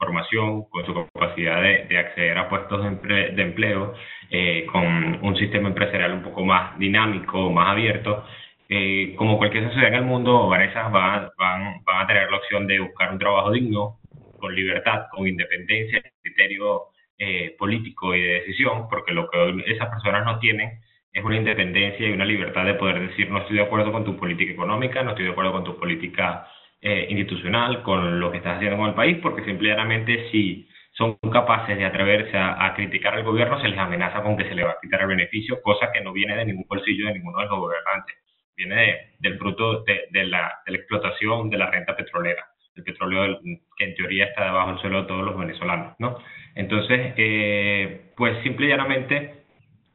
formación, 0.00 0.64
con 0.70 0.84
su 0.86 0.94
capacidad 0.94 1.60
de, 1.62 1.98
acceder 1.98 2.38
a 2.38 2.48
puestos 2.48 2.82
de, 3.02 3.30
de 3.30 3.42
empleo, 3.42 3.94
eh, 4.30 4.66
con 4.72 5.18
un 5.22 5.36
sistema 5.36 5.68
empresarial 5.68 6.14
un 6.14 6.22
poco 6.22 6.42
más 6.44 6.78
dinámico, 6.78 7.50
más 7.52 7.68
abierto, 7.68 8.24
eh, 8.68 9.14
como 9.16 9.36
cualquier 9.36 9.64
sociedad 9.64 9.88
en 9.88 9.94
el 9.96 10.04
mundo, 10.04 10.48
Vanessa 10.48 10.88
van, 10.88 11.28
van, 11.36 11.82
van 11.84 12.04
a 12.04 12.06
tener 12.06 12.30
la 12.30 12.38
opción 12.38 12.66
de 12.66 12.80
buscar 12.80 13.12
un 13.12 13.18
trabajo 13.18 13.50
digno, 13.50 13.98
con 14.38 14.54
libertad, 14.54 15.06
con 15.10 15.28
independencia, 15.28 16.02
criterio 16.22 16.84
eh, 17.18 17.54
político 17.58 18.14
y 18.14 18.22
de 18.22 18.32
decisión, 18.40 18.88
porque 18.88 19.12
lo 19.12 19.28
que 19.28 19.64
esas 19.66 19.88
personas 19.90 20.24
no 20.24 20.38
tienen 20.38 20.80
es 21.12 21.24
una 21.24 21.36
independencia 21.36 22.08
y 22.08 22.12
una 22.12 22.24
libertad 22.24 22.64
de 22.64 22.74
poder 22.74 23.08
decir 23.08 23.28
no 23.30 23.40
estoy 23.40 23.56
de 23.56 23.62
acuerdo 23.64 23.92
con 23.92 24.04
tu 24.04 24.16
política 24.16 24.52
económica, 24.52 25.02
no 25.02 25.10
estoy 25.10 25.26
de 25.26 25.32
acuerdo 25.32 25.52
con 25.52 25.64
tu 25.64 25.76
política 25.76 26.46
institucional, 26.82 27.82
con 27.82 28.20
lo 28.20 28.30
que 28.30 28.38
estás 28.38 28.56
haciendo 28.56 28.78
con 28.78 28.88
el 28.88 28.94
país, 28.94 29.18
porque 29.22 29.44
simplemente 29.44 30.30
si 30.30 30.66
son 30.92 31.16
capaces 31.32 31.78
de 31.78 31.84
atreverse 31.84 32.36
a, 32.36 32.74
criticar 32.74 33.14
al 33.14 33.24
gobierno, 33.24 33.60
se 33.60 33.68
les 33.68 33.78
amenaza 33.78 34.22
con 34.22 34.36
que 34.36 34.48
se 34.48 34.54
le 34.54 34.64
va 34.64 34.72
a 34.72 34.78
quitar 34.82 35.00
el 35.02 35.08
beneficio, 35.08 35.60
cosa 35.62 35.90
que 35.92 36.00
no 36.00 36.12
viene 36.12 36.36
de 36.36 36.44
ningún 36.44 36.66
bolsillo 36.68 37.06
de 37.06 37.14
ninguno 37.14 37.38
de 37.38 37.46
los 37.46 37.58
gobernantes, 37.58 38.16
viene 38.56 39.12
del 39.18 39.38
fruto 39.38 39.82
de, 39.84 40.26
la, 40.26 40.60
explotación 40.66 41.48
de 41.48 41.58
la 41.58 41.70
renta 41.70 41.96
petrolera, 41.96 42.44
el 42.74 42.82
petróleo 42.82 43.40
que 43.76 43.84
en 43.84 43.94
teoría 43.94 44.26
está 44.26 44.44
debajo 44.44 44.72
del 44.72 44.80
suelo 44.80 45.02
de 45.02 45.08
todos 45.08 45.24
los 45.24 45.38
venezolanos, 45.38 45.94
¿no? 45.98 46.18
Entonces, 46.54 47.14
eh, 47.16 48.12
pues 48.16 48.42
simple 48.42 48.74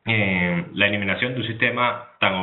eh, 0.08 0.66
la 0.74 0.88
eliminación 0.88 1.34
de 1.34 1.42
un 1.42 1.48
sistema 1.48 2.12
tan 2.20 2.34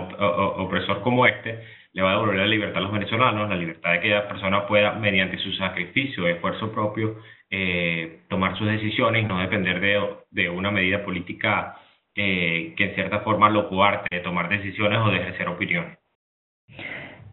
opresor 0.58 1.00
como 1.02 1.26
este 1.26 1.64
le 1.92 2.02
va 2.02 2.10
a 2.10 2.12
devolver 2.14 2.36
la 2.36 2.46
libertad 2.46 2.78
a 2.78 2.82
los 2.82 2.92
venezolanos, 2.92 3.48
la 3.48 3.56
libertad 3.56 3.92
de 3.92 4.00
que 4.00 4.08
cada 4.10 4.28
persona 4.28 4.66
pueda, 4.66 4.92
mediante 4.94 5.38
su 5.38 5.52
sacrificio, 5.52 6.26
esfuerzo 6.26 6.72
propio, 6.72 7.16
eh, 7.50 8.20
tomar 8.28 8.56
sus 8.56 8.66
decisiones 8.66 9.28
no 9.28 9.40
depender 9.40 9.80
de, 9.80 10.00
de 10.30 10.48
una 10.48 10.70
medida 10.70 11.04
política 11.04 11.76
eh, 12.14 12.74
que 12.76 12.84
en 12.84 12.94
cierta 12.94 13.20
forma 13.20 13.50
lo 13.50 13.68
coarte 13.68 14.16
de 14.16 14.22
tomar 14.22 14.48
decisiones 14.48 14.98
o 15.00 15.10
de 15.10 15.18
ejercer 15.18 15.48
opiniones. 15.48 16.01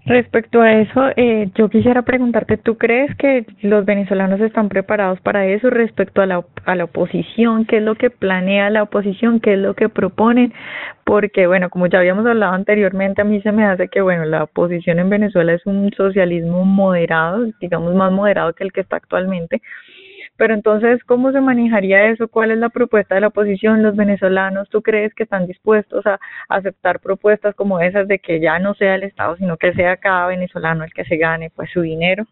Respecto 0.10 0.60
a 0.64 0.72
eso, 0.72 1.04
eh, 1.18 1.52
yo 1.54 1.70
quisiera 1.70 2.02
preguntarte, 2.02 2.58
¿tú 2.58 2.80
crees 2.80 3.16
que 3.18 3.46
los 3.62 3.86
venezolanos 3.86 4.42
están 4.42 4.68
preparados 4.68 5.22
para 5.22 5.46
eso 5.46 5.70
respecto 5.70 6.24
a 6.24 6.26
la, 6.26 6.44
a 6.66 6.76
la 6.76 6.86
oposición? 6.86 7.66
¿Qué 7.66 7.78
es 7.78 7.84
lo 7.84 7.94
que 7.94 8.10
planea 8.10 8.72
la 8.72 8.82
oposición? 8.82 9.40
¿Qué 9.40 9.54
es 9.54 9.60
lo 9.60 9.76
que 9.76 9.88
proponen? 9.88 10.52
Porque, 11.04 11.46
bueno, 11.46 11.70
como 11.70 11.86
ya 11.86 12.00
habíamos 12.00 12.26
hablado 12.26 12.54
anteriormente, 12.54 13.22
a 13.22 13.24
mí 13.24 13.40
se 13.42 13.52
me 13.52 13.66
hace 13.66 13.88
que, 13.88 14.02
bueno, 14.02 14.26
la 14.26 14.46
oposición 14.46 14.98
en 14.98 15.12
Venezuela 15.12 15.54
es 15.54 15.64
un 15.68 15.92
socialismo 15.96 16.66
moderado, 16.66 17.46
digamos 17.62 17.94
más 17.94 18.12
moderado 18.12 18.54
que 18.54 18.64
el 18.64 18.72
que 18.72 18.82
está 18.82 18.96
actualmente, 18.96 19.62
pero 20.40 20.54
entonces, 20.54 21.04
¿cómo 21.04 21.34
se 21.34 21.42
manejaría 21.42 22.06
eso? 22.06 22.30
¿Cuál 22.30 22.52
es 22.52 22.60
la 22.60 22.70
propuesta 22.70 23.14
de 23.14 23.22
la 23.22 23.28
oposición? 23.28 23.84
¿Los 23.84 23.98
venezolanos, 23.98 24.70
tú 24.70 24.82
crees 24.82 25.14
que 25.14 25.24
están 25.24 25.48
dispuestos 25.48 26.08
a 26.08 26.18
aceptar 26.48 27.02
propuestas 27.02 27.54
como 27.56 27.82
esas 27.82 28.08
de 28.08 28.20
que 28.20 28.40
ya 28.40 28.58
no 28.58 28.74
sea 28.74 28.96
el 28.96 29.04
Estado, 29.04 29.36
sino 29.36 29.58
que 29.58 29.74
sea 29.74 29.98
cada 29.98 30.28
venezolano 30.28 30.86
el 30.86 30.94
que 30.94 31.04
se 31.04 31.18
gane 31.18 31.52
pues 31.54 31.70
su 31.72 31.82
dinero? 31.82 32.24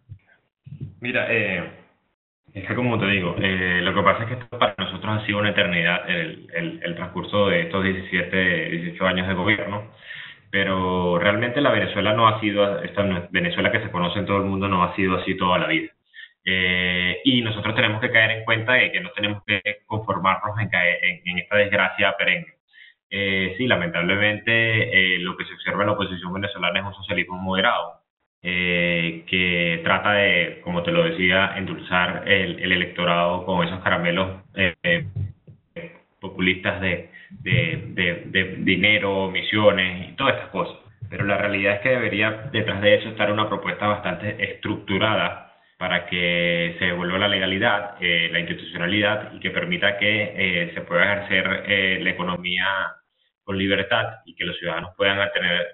Mira, 1.01 1.27
eh, 1.29 1.69
es 2.53 2.65
que 2.65 2.75
como 2.75 2.97
te 2.97 3.07
digo, 3.07 3.35
eh, 3.39 3.81
lo 3.83 3.93
que 3.93 4.01
pasa 4.01 4.23
es 4.23 4.29
que 4.29 4.33
esto 4.35 4.57
para 4.57 4.73
nosotros 4.77 5.21
ha 5.21 5.25
sido 5.25 5.39
una 5.39 5.49
eternidad, 5.49 6.09
el, 6.09 6.47
el, 6.55 6.79
el 6.83 6.95
transcurso 6.95 7.49
de 7.49 7.63
estos 7.63 7.83
17, 7.83 8.69
18 8.69 9.05
años 9.05 9.27
de 9.27 9.33
gobierno 9.33 9.83
pero 10.49 11.19
realmente 11.19 11.59
la 11.59 11.71
Venezuela 11.71 12.13
no 12.13 12.27
ha 12.27 12.39
sido, 12.39 12.81
esta 12.81 13.03
Venezuela 13.31 13.69
que 13.69 13.81
se 13.81 13.91
conoce 13.91 14.19
en 14.19 14.25
todo 14.25 14.37
el 14.37 14.45
mundo 14.45 14.69
no 14.69 14.81
ha 14.81 14.95
sido 14.95 15.17
así 15.17 15.35
toda 15.35 15.59
la 15.59 15.67
vida. 15.67 15.91
Eh, 16.49 17.19
y 17.25 17.41
nosotros 17.41 17.75
tenemos 17.75 17.99
que 17.99 18.09
caer 18.09 18.31
en 18.31 18.45
cuenta 18.45 18.71
de 18.73 18.89
que 18.89 19.01
no 19.01 19.11
tenemos 19.11 19.43
que 19.45 19.61
conformarnos 19.85 20.57
en, 20.57 20.69
caer, 20.69 20.97
en, 21.25 21.39
esta 21.39 21.57
desgracia 21.57 22.15
perenne. 22.17 22.53
Eh, 23.09 23.55
sí, 23.57 23.67
lamentablemente 23.67 25.15
eh, 25.15 25.19
lo 25.19 25.35
que 25.35 25.43
se 25.43 25.53
observa 25.53 25.81
en 25.81 25.87
la 25.87 25.93
oposición 25.93 26.31
venezolana 26.31 26.79
es 26.79 26.85
un 26.85 26.93
socialismo 26.93 27.35
moderado, 27.37 27.95
eh, 28.41 29.25
que 29.27 29.81
trata 29.83 30.13
de, 30.13 30.61
como 30.63 30.83
te 30.83 30.93
lo 30.93 31.03
decía, 31.03 31.53
endulzar 31.57 32.23
el, 32.25 32.59
el 32.61 32.71
electorado 32.71 33.45
con 33.45 33.67
esos 33.67 33.81
caramelos 33.81 34.41
populistas 36.21 36.79
de, 36.79 37.09
de, 37.41 38.23
de 38.25 38.55
dinero, 38.59 39.29
misiones 39.29 40.11
y 40.11 40.15
todas 40.15 40.35
estas 40.35 40.49
cosas. 40.51 40.77
Pero 41.09 41.25
la 41.25 41.37
realidad 41.37 41.75
es 41.75 41.81
que 41.81 41.89
debería 41.89 42.31
detrás 42.53 42.81
de 42.81 42.95
eso 42.95 43.09
estar 43.09 43.31
una 43.31 43.49
propuesta 43.49 43.87
bastante 43.87 44.41
estructurada 44.51 45.46
para 45.77 46.07
que 46.07 46.75
se 46.79 46.85
devuelva 46.85 47.19
la 47.19 47.27
legalidad, 47.27 47.95
eh, 48.01 48.29
la 48.31 48.39
institucionalidad 48.39 49.31
y 49.33 49.39
que 49.39 49.51
permita 49.51 49.97
que 49.97 50.33
eh, 50.35 50.71
se 50.73 50.81
pueda 50.81 51.03
ejercer 51.03 51.63
eh, 51.67 51.99
la 52.01 52.09
economía 52.09 52.65
con 53.43 53.57
libertad 53.57 54.15
y 54.25 54.35
que 54.35 54.43
los 54.43 54.57
ciudadanos 54.57 54.93
puedan 54.97 55.19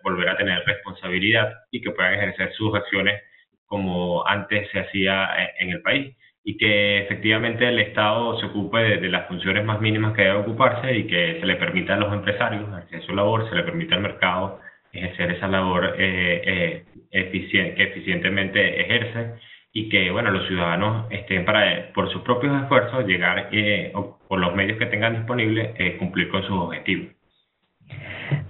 volver 0.04 0.30
a 0.30 0.38
tener 0.38 0.64
responsabilidad 0.66 1.54
y 1.72 1.82
que 1.82 1.92
puedan 1.92 2.16
ejercer 2.16 2.54
sus 2.54 2.76
acciones 2.76 3.24
como 3.66 4.28
antes 4.28 4.70
se 4.72 4.80
hacía 4.80 5.30
en 5.58 5.72
el 5.72 5.82
país. 5.82 6.16
Y 6.44 6.58
que 6.58 7.00
efectivamente 7.00 7.68
el 7.68 7.80
Estado 7.80 8.38
se 8.40 8.46
ocupe 8.48 8.78
de, 8.78 9.10
las 9.10 9.28
funciones 9.28 9.64
más 9.64 9.80
mínimas 9.82 10.14
que 10.14 10.24
debe 10.24 10.40
ocuparse 10.40 10.94
y 10.94 11.08
que 11.08 11.40
se 11.40 11.46
le 11.46 11.56
permita 11.56 11.96
a 11.96 11.98
los 11.98 12.14
empresarios 12.14 12.68
ejercer 12.70 13.02
su 13.04 13.16
labor, 13.16 13.50
se 13.50 13.56
le 13.56 13.64
permita 13.64 13.96
al 13.96 14.02
mercado 14.02 14.60
ejercer 14.92 15.32
esa 15.32 15.48
labor 15.48 15.96
eficiente, 15.98 17.76
que 17.76 17.84
eficientemente 17.84 18.82
ejerce 18.82 19.40
y 19.74 19.90
que 19.90 20.12
bueno 20.12 20.30
los 20.30 20.48
ciudadanos 20.48 21.08
estén 21.10 21.46
para 21.46 21.92
por 21.94 22.10
sus 22.12 22.22
propios 22.22 22.62
esfuerzos 22.62 23.06
llegar 23.08 23.50
eh, 23.52 23.92
o 23.96 24.20
por 24.28 24.40
los 24.40 24.54
medios 24.56 24.78
que 24.78 24.86
tengan 24.86 25.16
disponibles 25.16 25.72
eh, 25.80 25.98
cumplir 25.98 26.30
con 26.30 26.44
sus 26.44 26.52
objetivos 26.52 27.12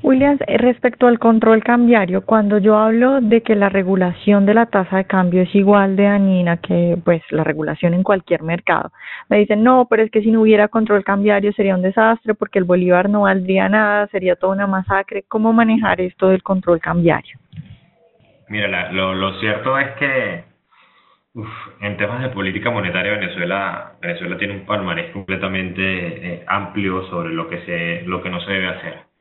Williams, 0.02 0.42
eh, 0.48 0.58
respecto 0.58 1.08
al 1.08 1.18
control 1.18 1.64
cambiario, 1.64 2.26
cuando 2.26 2.58
yo 2.58 2.78
hablo 2.78 3.22
de 3.22 3.42
que 3.42 3.56
la 3.56 3.70
regulación 3.70 4.46
de 4.46 4.54
la 4.54 4.66
tasa 4.66 4.98
de 4.98 5.06
cambio 5.06 5.42
es 5.42 5.56
igual 5.56 5.96
de 5.96 6.04
dañina 6.04 6.58
que 6.58 6.98
pues 7.04 7.22
la 7.32 7.44
regulación 7.44 7.94
en 7.94 8.04
cualquier 8.04 8.44
mercado, 8.44 8.92
me 9.30 9.40
dicen, 9.40 9.64
no, 9.64 9.88
pero 9.90 10.04
es 10.04 10.12
que 10.12 10.22
si 10.22 10.30
no 10.30 10.42
hubiera 10.42 10.68
control 10.68 11.04
cambiario 11.04 11.52
sería 11.54 11.76
un 11.76 11.82
desastre 11.82 12.34
porque 12.36 12.60
el 12.60 12.66
bolívar 12.66 13.10
no 13.10 13.22
valdría 13.22 13.70
nada, 13.70 14.08
sería 14.08 14.36
toda 14.36 14.54
una 14.54 14.68
masacre. 14.68 15.24
¿Cómo 15.28 15.54
manejar 15.54 16.00
esto 16.02 16.30
del 16.30 16.44
control 16.44 16.80
cambiario? 16.80 17.40
Mira, 18.50 18.92
lo, 18.92 19.16
lo 19.16 19.40
cierto 19.40 19.80
es 19.80 19.90
que 19.94 20.53
en 21.82 21.98
temas 21.98 22.22
de 22.22 22.30
política 22.30 22.70
monetaria 22.70 23.14
Venezuela 23.14 23.94
Venezuela 24.02 24.38
tiene 24.38 24.54
un 24.54 24.66
palmarés 24.66 25.12
completamente 25.12 25.82
eh, 25.82 26.44
amplio 26.48 27.08
sobre 27.10 27.34
lo 27.34 27.50
que 27.50 27.62
se 27.66 28.04
lo 28.06 28.22
que 28.22 28.30
no 28.30 28.40
se 28.42 28.52
debe 28.52 28.68
hacer 28.68 29.14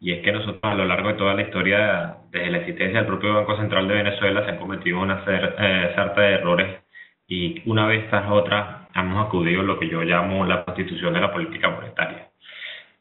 y 0.00 0.12
es 0.12 0.22
que 0.22 0.32
nosotros 0.32 0.60
a 0.62 0.74
lo 0.74 0.86
largo 0.86 1.08
de 1.08 1.14
toda 1.14 1.34
la 1.34 1.42
historia, 1.42 2.16
desde 2.30 2.50
la 2.50 2.58
existencia 2.58 3.00
del 3.00 3.06
propio 3.06 3.34
Banco 3.34 3.56
Central 3.58 3.86
de 3.86 3.94
Venezuela, 3.94 4.42
se 4.44 4.52
han 4.52 4.58
cometido 4.58 4.98
una 4.98 5.22
eh, 5.26 5.92
sarta 5.94 6.22
de 6.22 6.34
errores 6.34 6.80
y 7.28 7.62
una 7.66 7.86
vez 7.86 8.08
tras 8.08 8.30
otra 8.30 8.88
hemos 8.94 9.26
acudido 9.26 9.60
a 9.60 9.64
lo 9.64 9.78
que 9.78 9.88
yo 9.88 10.02
llamo 10.02 10.46
la 10.46 10.64
constitución 10.64 11.12
de 11.12 11.20
la 11.20 11.32
política 11.32 11.68
monetaria. 11.68 12.28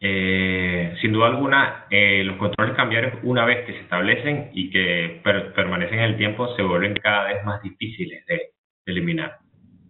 Eh, 0.01 0.95
sin 1.01 1.13
duda 1.13 1.27
alguna, 1.27 1.85
eh, 1.89 2.23
los 2.25 2.35
controles 2.37 2.75
cambiarios, 2.75 3.13
una 3.23 3.45
vez 3.45 3.65
que 3.65 3.73
se 3.73 3.79
establecen 3.79 4.49
y 4.53 4.69
que 4.69 5.21
permanecen 5.55 5.99
en 5.99 6.05
el 6.05 6.17
tiempo, 6.17 6.53
se 6.55 6.61
vuelven 6.61 6.95
cada 6.95 7.29
vez 7.29 7.43
más 7.45 7.61
difíciles 7.63 8.25
de, 8.25 8.51
eliminar, 8.91 9.37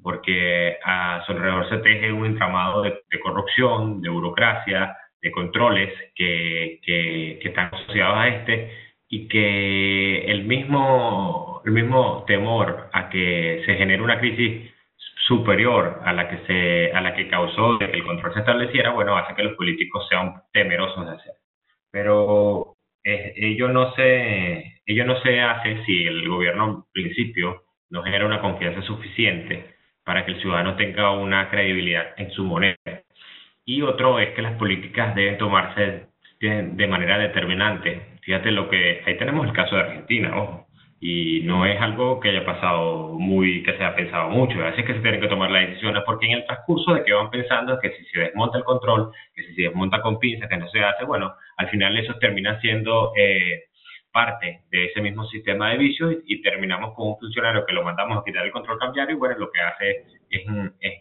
porque 0.03 0.77
a 0.83 1.23
su 1.25 1.31
alrededor 1.31 1.69
se 1.69 1.77
teje 1.77 2.11
un 2.11 2.25
entramado 2.25 2.81
de 2.81 3.19
corrupción, 3.21 4.01
de 4.01 4.09
burocracia, 4.09 4.95
de 5.21 5.31
controles 5.31 5.93
que, 6.15 6.79
que, 6.83 7.39
están 7.41 7.73
asociados 7.73 8.17
a 8.17 8.27
este 8.27 8.71
y 9.09 9.27
que 9.27 10.25
el 10.25 10.45
mismo, 10.45 11.61
el 11.65 11.71
mismo 11.71 12.23
temor 12.27 12.89
a 12.93 13.09
que 13.09 13.63
se 13.65 13.75
genere 13.75 14.01
una 14.01 14.19
crisis 14.19 14.71
superior 15.27 16.01
a 16.05 16.13
la 16.13 16.29
que 16.29 16.37
se 16.45 16.91
a 16.91 17.01
la 17.01 17.13
que 17.13 17.27
causó 17.27 17.77
de 17.77 17.89
que 17.91 17.97
el 17.97 18.05
control 18.05 18.33
se 18.33 18.39
estableciera, 18.39 18.91
bueno, 18.91 19.17
hace 19.17 19.35
que 19.35 19.43
los 19.43 19.55
políticos 19.55 20.07
sean 20.09 20.41
temerosos 20.53 21.05
de 21.05 21.15
hacer. 21.15 21.33
Pero 21.91 22.75
eh, 23.03 23.57
no 23.71 23.93
se 23.93 24.81
ello 24.85 25.05
no 25.05 25.19
se 25.21 25.41
hace 25.41 25.83
si 25.85 26.05
el 26.05 26.27
gobierno 26.27 26.65
en 26.65 26.83
principio 26.91 27.63
no 27.89 28.03
genera 28.03 28.25
una 28.25 28.41
confianza 28.41 28.81
suficiente 28.81 29.75
para 30.03 30.25
que 30.25 30.31
el 30.31 30.41
ciudadano 30.41 30.75
tenga 30.75 31.11
una 31.11 31.49
credibilidad 31.49 32.13
en 32.17 32.31
su 32.31 32.43
moneda. 32.43 32.77
Y 33.65 33.81
otro 33.81 34.19
es 34.19 34.29
que 34.33 34.41
las 34.41 34.53
políticas 34.57 35.13
deben 35.15 35.37
tomarse 35.37 36.07
de, 36.39 36.87
manera 36.87 37.17
determinante. 37.17 38.17
Fíjate 38.21 38.51
lo 38.51 38.69
que, 38.69 39.03
ahí 39.05 39.17
tenemos 39.17 39.45
el 39.45 39.53
caso 39.53 39.75
de 39.75 39.81
Argentina, 39.81 40.35
ojo, 40.35 40.67
y 41.01 41.41
no 41.43 41.65
es 41.65 41.79
algo 41.79 42.19
que 42.19 42.29
haya 42.29 42.45
pasado 42.45 43.13
muy, 43.17 43.63
que 43.63 43.71
se 43.73 43.83
haya 43.83 43.95
pensado 43.95 44.29
mucho, 44.29 44.65
así 44.65 44.81
es 44.81 44.87
que 44.87 44.93
se 44.93 44.99
tienen 44.99 45.21
que 45.21 45.27
tomar 45.27 45.51
las 45.51 45.67
decisiones, 45.67 46.03
porque 46.05 46.25
en 46.25 46.39
el 46.39 46.45
transcurso 46.45 46.93
de 46.93 47.03
que 47.03 47.13
van 47.13 47.29
pensando 47.29 47.79
que 47.79 47.91
si 47.91 48.03
se 48.05 48.19
desmonta 48.19 48.57
el 48.57 48.63
control, 48.63 49.11
que 49.33 49.43
si 49.43 49.53
se 49.53 49.61
desmonta 49.63 50.01
con 50.01 50.19
pinzas, 50.19 50.49
que 50.49 50.57
no 50.57 50.67
se 50.69 50.83
hace, 50.83 51.05
bueno, 51.05 51.35
al 51.57 51.69
final 51.69 51.97
eso 51.97 52.15
termina 52.15 52.59
siendo 52.61 53.13
eh, 53.15 53.65
parte 54.11 54.61
de 54.71 54.85
ese 54.85 55.01
mismo 55.01 55.25
sistema 55.25 55.69
de 55.69 55.77
vicios 55.77 56.15
y, 56.25 56.41
terminamos 56.41 56.93
con 56.95 57.09
un 57.09 57.17
funcionario 57.17 57.65
que 57.65 57.73
lo 57.73 57.83
mandamos 57.83 58.17
a 58.17 58.23
quitar 58.23 58.45
el 58.45 58.51
control 58.51 58.79
cambiario 58.79 59.15
y 59.15 59.19
bueno, 59.19 59.37
lo 59.37 59.51
que 59.51 59.61
hace 59.61 60.05
es, 60.29 60.43
es 60.79 60.93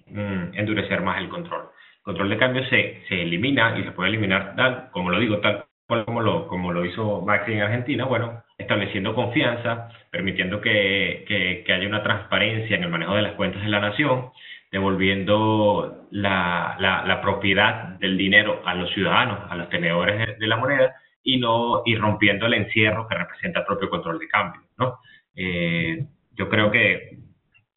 endurecer 0.55 1.01
más 1.03 1.19
el 1.19 1.29
control. 1.29 1.69
Control 2.09 2.31
de 2.31 2.39
cambio 2.39 2.65
se, 2.71 3.03
elimina 3.11 3.79
y 3.79 3.85
se 3.85 3.93
puede 3.93 4.09
eliminar 4.09 4.57
tal, 4.57 4.91
como 4.93 5.11
lo 5.11 5.19
digo, 5.19 5.41
tal 5.41 5.67
como 5.87 6.23
lo, 6.23 6.49
como 6.49 6.73
lo 6.73 6.85
hizo 6.85 7.23
Macri 7.23 7.55
en 7.55 7.63
Argentina, 7.63 8.05
bueno, 8.05 8.43
estableciendo 8.57 9.15
confianza, 9.15 9.91
permitiendo 10.11 10.61
que, 10.61 11.25
que, 11.29 11.73
haya 11.73 11.87
una 11.87 12.03
transparencia 12.03 12.77
en 12.77 12.85
el 12.85 12.91
manejo 12.91 13.15
de 13.15 13.23
las 13.23 13.35
cuentas 13.35 13.63
de 13.63 13.69
la 13.69 13.81
nación, 13.81 14.31
devolviendo 14.73 16.07
la, 16.11 16.77
la 16.79 17.21
propiedad 17.21 17.99
del 17.99 18.17
dinero 18.17 18.63
a 18.65 18.75
los 18.75 18.91
ciudadanos, 18.95 19.41
a 19.51 19.57
los 19.57 19.69
tenedores 19.69 20.39
de, 20.39 20.47
la 20.47 20.57
moneda, 20.57 20.95
y 21.29 21.37
no 21.37 21.83
y 21.85 21.95
rompiendo 21.95 22.47
el 22.47 22.55
encierro 22.55 23.07
que 23.07 23.15
representa 23.15 23.61
el 23.61 23.67
propio 23.67 23.91
control 23.91 24.19
de 24.19 24.29
cambio, 24.29 24.63
¿no? 24.79 24.99
Eh, 25.37 26.07
yo 26.33 26.49
creo 26.49 26.71
que 26.71 27.19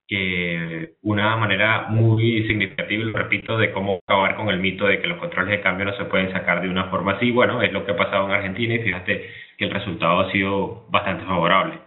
que 0.08 0.96
una 1.04 1.38
manera 1.38 1.88
muy 1.88 2.46
significativa, 2.46 3.06
lo 3.06 3.18
repito, 3.18 3.58
de 3.58 3.72
cómo 3.72 4.02
acabar 4.06 4.36
con 4.36 4.50
el 4.50 4.60
mito 4.60 4.86
de 4.86 5.00
que 5.00 5.08
los 5.08 5.18
controles 5.20 5.52
de 5.52 5.62
cambio 5.62 5.86
no 5.86 5.96
se 5.96 6.04
pueden 6.04 6.34
sacar 6.34 6.62
de 6.62 6.68
una 6.68 6.90
forma 6.90 7.14
así. 7.14 7.32
Bueno, 7.32 7.62
es 7.62 7.72
lo 7.72 7.86
que 7.86 7.94
ha 7.94 7.96
pasado 7.96 8.26
en 8.26 8.34
Argentina 8.34 8.76
y 8.76 8.80
fíjate 8.80 9.30
que 9.58 9.66
el 9.66 9.72
resultado 9.72 10.20
ha 10.20 10.32
sido 10.34 10.86
bastante 10.90 11.24
favorable. 11.24 11.80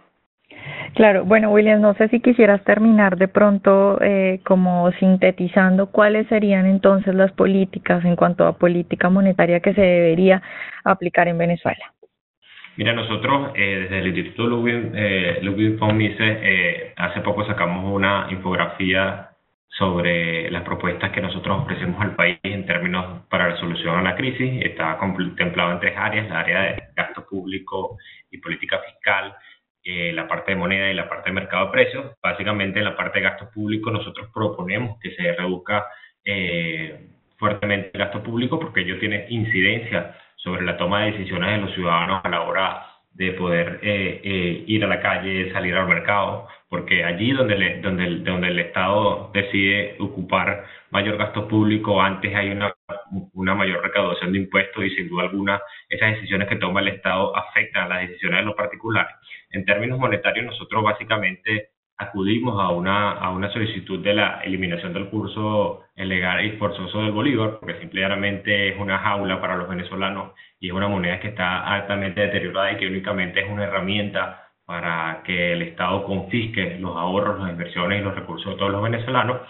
Claro, 0.95 1.25
bueno, 1.25 1.51
William, 1.51 1.81
no 1.81 1.93
sé 1.95 2.07
si 2.07 2.21
quisieras 2.21 2.63
terminar 2.63 3.17
de 3.17 3.27
pronto 3.27 3.99
eh, 4.01 4.39
como 4.45 4.91
sintetizando 4.93 5.87
cuáles 5.87 6.27
serían 6.27 6.65
entonces 6.65 7.13
las 7.13 7.31
políticas 7.33 8.05
en 8.05 8.15
cuanto 8.15 8.47
a 8.47 8.57
política 8.57 9.09
monetaria 9.09 9.59
que 9.59 9.73
se 9.73 9.81
debería 9.81 10.41
aplicar 10.83 11.27
en 11.27 11.37
Venezuela. 11.37 11.93
Mira, 12.77 12.91
nosotros 12.91 13.51
eh, 13.55 13.79
desde 13.83 13.99
el 13.99 14.07
Instituto 14.07 14.47
Ludwig, 14.49 14.91
eh, 14.93 15.77
von 15.79 16.01
eh, 16.01 16.93
hace 16.97 17.21
poco 17.21 17.45
sacamos 17.45 17.85
una 17.93 18.27
infografía 18.29 19.29
sobre 19.69 20.49
las 20.51 20.63
propuestas 20.63 21.11
que 21.11 21.21
nosotros 21.21 21.63
ofrecemos 21.63 22.01
al 22.01 22.15
país 22.15 22.37
en 22.43 22.65
términos 22.65 23.23
para 23.29 23.49
la 23.49 23.57
solución 23.57 23.97
a 23.97 24.01
la 24.01 24.15
crisis. 24.15 24.61
Está 24.61 24.97
contemplado 24.97 25.71
en 25.71 25.79
tres 25.79 25.93
áreas, 25.97 26.29
la 26.29 26.39
área 26.39 26.61
de 26.61 26.83
gasto 26.95 27.25
público 27.25 27.97
y 28.29 28.39
política 28.39 28.79
fiscal, 28.79 29.33
eh, 29.85 30.11
la 30.13 30.27
parte 30.27 30.51
de 30.51 30.57
moneda 30.57 30.91
y 30.91 30.95
la 30.95 31.07
parte 31.07 31.29
de 31.29 31.35
mercado 31.35 31.67
de 31.67 31.71
precios. 31.71 32.11
Básicamente 32.21 32.79
en 32.79 32.85
la 32.85 32.97
parte 32.97 33.19
de 33.19 33.25
gasto 33.25 33.49
público 33.51 33.91
nosotros 33.91 34.29
proponemos 34.33 34.99
que 34.99 35.15
se 35.15 35.31
reduzca 35.33 35.85
eh, 36.25 37.07
fuertemente 37.37 37.91
el 37.93 37.99
gasto 37.99 38.23
público 38.23 38.59
porque 38.59 38.81
ello 38.81 38.99
tiene 38.99 39.27
incidencia 39.29 40.17
sobre 40.35 40.65
la 40.65 40.77
toma 40.77 41.03
de 41.03 41.11
decisiones 41.11 41.51
de 41.51 41.57
los 41.57 41.73
ciudadanos 41.73 42.21
a 42.23 42.29
la 42.29 42.41
hora 42.41 42.85
de 43.15 43.31
poder 43.31 43.79
eh, 43.81 44.19
eh, 44.23 44.63
ir 44.67 44.83
a 44.83 44.87
la 44.87 44.99
calle, 44.99 45.51
salir 45.53 45.73
al 45.73 45.87
mercado, 45.87 46.47
porque 46.67 47.05
allí 47.05 47.31
donde, 47.31 47.79
donde, 47.81 48.17
donde 48.19 48.47
el 48.49 48.59
Estado 48.59 49.31
decide 49.33 49.95
ocupar 49.99 50.65
mayor 50.91 51.15
gasto 51.15 51.47
público, 51.47 52.01
antes 52.01 52.35
hay 52.35 52.49
una, 52.49 52.75
una 53.33 53.55
mayor 53.55 53.81
recaudación 53.81 54.33
de 54.33 54.39
impuestos 54.39 54.83
y 54.83 54.89
sin 54.89 55.07
duda 55.07 55.23
alguna 55.23 55.61
esas 55.87 56.15
decisiones 56.15 56.49
que 56.49 56.57
toma 56.57 56.81
el 56.81 56.89
Estado 56.89 57.35
afectan 57.37 57.83
a 57.83 57.95
las 57.95 58.09
decisiones 58.09 58.39
de 58.39 58.45
los 58.45 58.55
particulares. 58.55 59.15
En 59.51 59.65
términos 59.65 59.99
monetarios, 59.99 60.45
nosotros 60.45 60.83
básicamente 60.83 61.69
acudimos 61.97 62.61
a 62.61 62.71
una, 62.71 63.11
a 63.11 63.29
una 63.31 63.51
solicitud 63.51 63.99
de 64.03 64.13
la 64.13 64.41
eliminación 64.43 64.93
del 64.93 65.09
curso 65.09 65.85
ilegal 65.95 66.45
y 66.45 66.57
forzoso 66.57 67.01
del 67.01 67.11
Bolívar, 67.11 67.57
porque 67.59 67.79
simplemente 67.79 68.69
es 68.69 68.79
una 68.79 68.99
jaula 68.99 69.39
para 69.39 69.55
los 69.55 69.69
venezolanos 69.69 70.33
y 70.59 70.67
es 70.67 70.73
una 70.73 70.87
moneda 70.87 71.19
que 71.19 71.29
está 71.29 71.63
altamente 71.63 72.21
deteriorada 72.21 72.73
y 72.73 72.77
que 72.77 72.87
únicamente 72.87 73.41
es 73.41 73.49
una 73.49 73.63
herramienta 73.63 74.49
para 74.65 75.21
que 75.23 75.53
el 75.53 75.61
Estado 75.61 76.03
confisque 76.03 76.77
los 76.79 76.95
ahorros, 76.97 77.39
las 77.39 77.51
inversiones 77.51 78.01
y 78.01 78.03
los 78.03 78.15
recursos 78.15 78.51
de 78.51 78.57
todos 78.57 78.71
los 78.71 78.83
venezolanos 78.83 79.41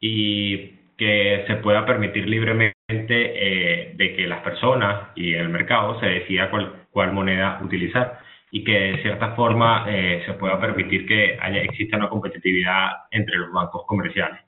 y 0.00 0.74
que 0.98 1.44
se 1.46 1.56
pueda 1.56 1.86
permitir 1.86 2.28
libremente 2.28 2.74
eh, 3.08 3.92
de 3.94 4.16
que 4.16 4.26
las 4.26 4.40
personas 4.42 5.10
y 5.14 5.34
el 5.34 5.48
mercado 5.48 5.98
se 6.00 6.06
decida 6.06 6.50
cuál, 6.50 6.86
cuál 6.90 7.12
moneda 7.12 7.60
utilizar 7.62 8.23
y 8.54 8.62
que 8.62 8.72
de 8.72 9.02
cierta 9.02 9.34
forma 9.34 9.84
eh, 9.88 10.22
se 10.24 10.34
pueda 10.34 10.60
permitir 10.60 11.08
que 11.08 11.36
haya, 11.40 11.60
exista 11.60 11.96
una 11.96 12.08
competitividad 12.08 12.88
entre 13.10 13.36
los 13.36 13.50
bancos 13.50 13.82
comerciales. 13.84 14.42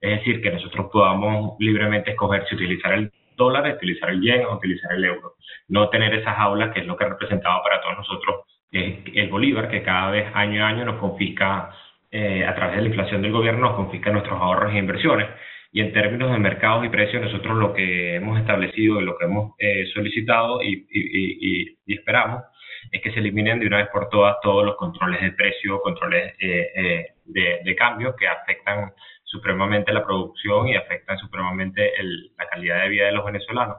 Es 0.00 0.18
decir, 0.18 0.42
que 0.42 0.50
nosotros 0.50 0.90
podamos 0.92 1.54
libremente 1.60 2.10
escoger 2.10 2.44
si 2.48 2.56
utilizar 2.56 2.92
el 2.94 3.12
dólar, 3.36 3.72
utilizar 3.72 4.10
el 4.10 4.20
yen 4.20 4.44
o 4.46 4.56
utilizar 4.56 4.90
el 4.94 5.04
euro. 5.04 5.34
No 5.68 5.88
tener 5.90 6.12
esas 6.12 6.36
aulas, 6.36 6.74
que 6.74 6.80
es 6.80 6.86
lo 6.86 6.96
que 6.96 7.04
representaba 7.04 7.62
para 7.62 7.80
todos 7.80 7.98
nosotros 7.98 8.46
el 8.72 9.28
bolívar, 9.28 9.70
que 9.70 9.84
cada 9.84 10.10
vez 10.10 10.26
año 10.34 10.64
a 10.64 10.68
año 10.68 10.84
nos 10.84 10.96
confisca, 10.96 11.70
eh, 12.10 12.44
a 12.44 12.56
través 12.56 12.74
de 12.74 12.82
la 12.82 12.88
inflación 12.88 13.22
del 13.22 13.30
gobierno, 13.30 13.60
nos 13.60 13.76
confisca 13.76 14.10
nuestros 14.10 14.40
ahorros 14.40 14.74
e 14.74 14.78
inversiones. 14.78 15.28
Y 15.70 15.82
en 15.82 15.92
términos 15.92 16.32
de 16.32 16.38
mercados 16.38 16.84
y 16.84 16.88
precios, 16.88 17.22
nosotros 17.22 17.56
lo 17.58 17.72
que 17.74 18.16
hemos 18.16 18.40
establecido 18.40 19.00
y 19.00 19.04
lo 19.04 19.16
que 19.16 19.26
hemos 19.26 19.54
eh, 19.60 19.86
solicitado 19.94 20.60
y, 20.64 20.84
y, 20.90 21.76
y 21.86 21.94
esperamos 21.94 22.42
es 22.92 23.00
que 23.00 23.10
se 23.10 23.20
eliminen 23.20 23.58
de 23.58 23.66
una 23.66 23.78
vez 23.78 23.88
por 23.88 24.10
todas 24.10 24.36
todos 24.42 24.66
los 24.66 24.76
controles 24.76 25.22
de 25.22 25.32
precio, 25.32 25.80
controles 25.80 26.34
eh, 26.38 26.70
eh, 26.76 27.06
de, 27.24 27.74
cambio 27.74 28.14
que 28.14 28.28
afectan 28.28 28.92
supremamente 29.24 29.92
la 29.94 30.04
producción 30.04 30.68
y 30.68 30.76
afectan 30.76 31.16
supremamente 31.18 31.90
la 32.36 32.46
calidad 32.46 32.82
de 32.82 32.88
vida 32.90 33.06
de 33.06 33.12
los 33.12 33.24
venezolanos. 33.24 33.78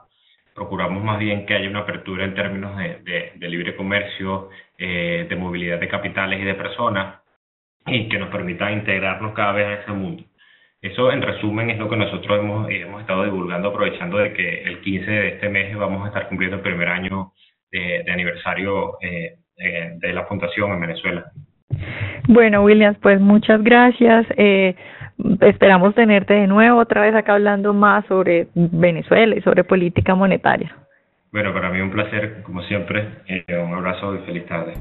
Procuramos 0.55 1.03
más 1.03 1.19
bien 1.19 1.45
que 1.45 1.53
haya 1.53 1.69
una 1.69 1.81
apertura 1.81 2.25
en 2.25 2.33
términos 2.33 2.75
de, 2.75 3.33
libre 3.39 3.75
comercio, 3.75 4.49
eh, 4.79 5.27
de 5.29 5.35
movilidad 5.35 5.79
de 5.79 5.87
capitales 5.87 6.41
y 6.41 6.43
de 6.43 6.55
personas 6.55 7.21
y 7.85 8.09
que 8.09 8.17
nos 8.17 8.29
permita 8.29 8.71
integrarnos 8.71 9.33
cada 9.33 9.51
vez 9.51 9.67
a 9.67 9.81
ese 9.81 9.91
mundo. 9.91 10.23
Eso 10.81 11.11
en 11.11 11.21
resumen 11.21 11.69
es 11.69 11.77
lo 11.77 11.87
que 11.87 11.97
nosotros 11.97 12.39
hemos, 12.39 12.69
hemos 12.69 13.01
estado 13.01 13.23
divulgando 13.23 13.69
aprovechando 13.69 14.17
de 14.17 14.33
que 14.33 14.63
el 14.63 14.81
15 14.81 15.09
de 15.09 15.27
este 15.29 15.49
mes 15.49 15.75
vamos 15.77 16.03
a 16.03 16.07
estar 16.07 16.27
cumpliendo 16.27 16.57
el 16.57 16.63
primer 16.63 16.87
año 16.87 17.31
de, 17.73 18.11
aniversario 18.11 18.97
eh, 19.01 19.35
de 19.57 20.13
la 20.13 20.25
fundación 20.25 20.71
en 20.71 20.81
Venezuela. 20.81 21.25
Bueno, 22.27 22.63
Williams, 22.63 22.97
pues 23.01 23.19
muchas 23.19 23.61
gracias. 23.63 24.25
Eh, 24.37 24.75
esperamos 25.41 25.93
tenerte 25.95 26.33
de 26.33 26.47
nuevo 26.47 26.79
otra 26.79 27.01
vez 27.01 27.15
acá 27.15 27.33
hablando 27.33 27.73
más 27.73 28.05
sobre 28.05 28.47
Venezuela 28.55 29.35
y 29.35 29.41
sobre 29.41 29.63
política 29.63 30.15
monetaria. 30.15 30.75
Bueno, 31.31 31.51
para 31.53 31.69
mí 31.69 31.81
un 31.81 31.91
placer, 31.91 32.43
como 32.43 32.61
siempre. 32.63 33.07
Eh, 33.27 33.57
un 33.57 33.73
abrazo 33.73 34.15
y 34.15 34.19
feliz 34.19 34.45
tarde. 34.45 34.73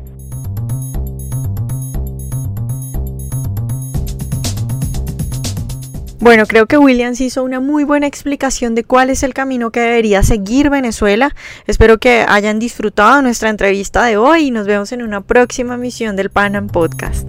Bueno, 6.22 6.46
creo 6.46 6.66
que 6.66 6.78
Williams 6.78 7.20
hizo 7.20 7.42
una 7.42 7.58
muy 7.58 7.82
buena 7.82 8.06
explicación 8.06 8.76
de 8.76 8.84
cuál 8.84 9.10
es 9.10 9.24
el 9.24 9.34
camino 9.34 9.72
que 9.72 9.80
debería 9.80 10.22
seguir 10.22 10.70
Venezuela. 10.70 11.34
Espero 11.66 11.98
que 11.98 12.24
hayan 12.28 12.60
disfrutado 12.60 13.20
nuestra 13.22 13.50
entrevista 13.50 14.04
de 14.04 14.16
hoy 14.16 14.46
y 14.46 14.50
nos 14.52 14.68
vemos 14.68 14.92
en 14.92 15.02
una 15.02 15.22
próxima 15.22 15.74
emisión 15.74 16.14
del 16.14 16.30
Panam 16.30 16.68
Podcast. 16.68 17.26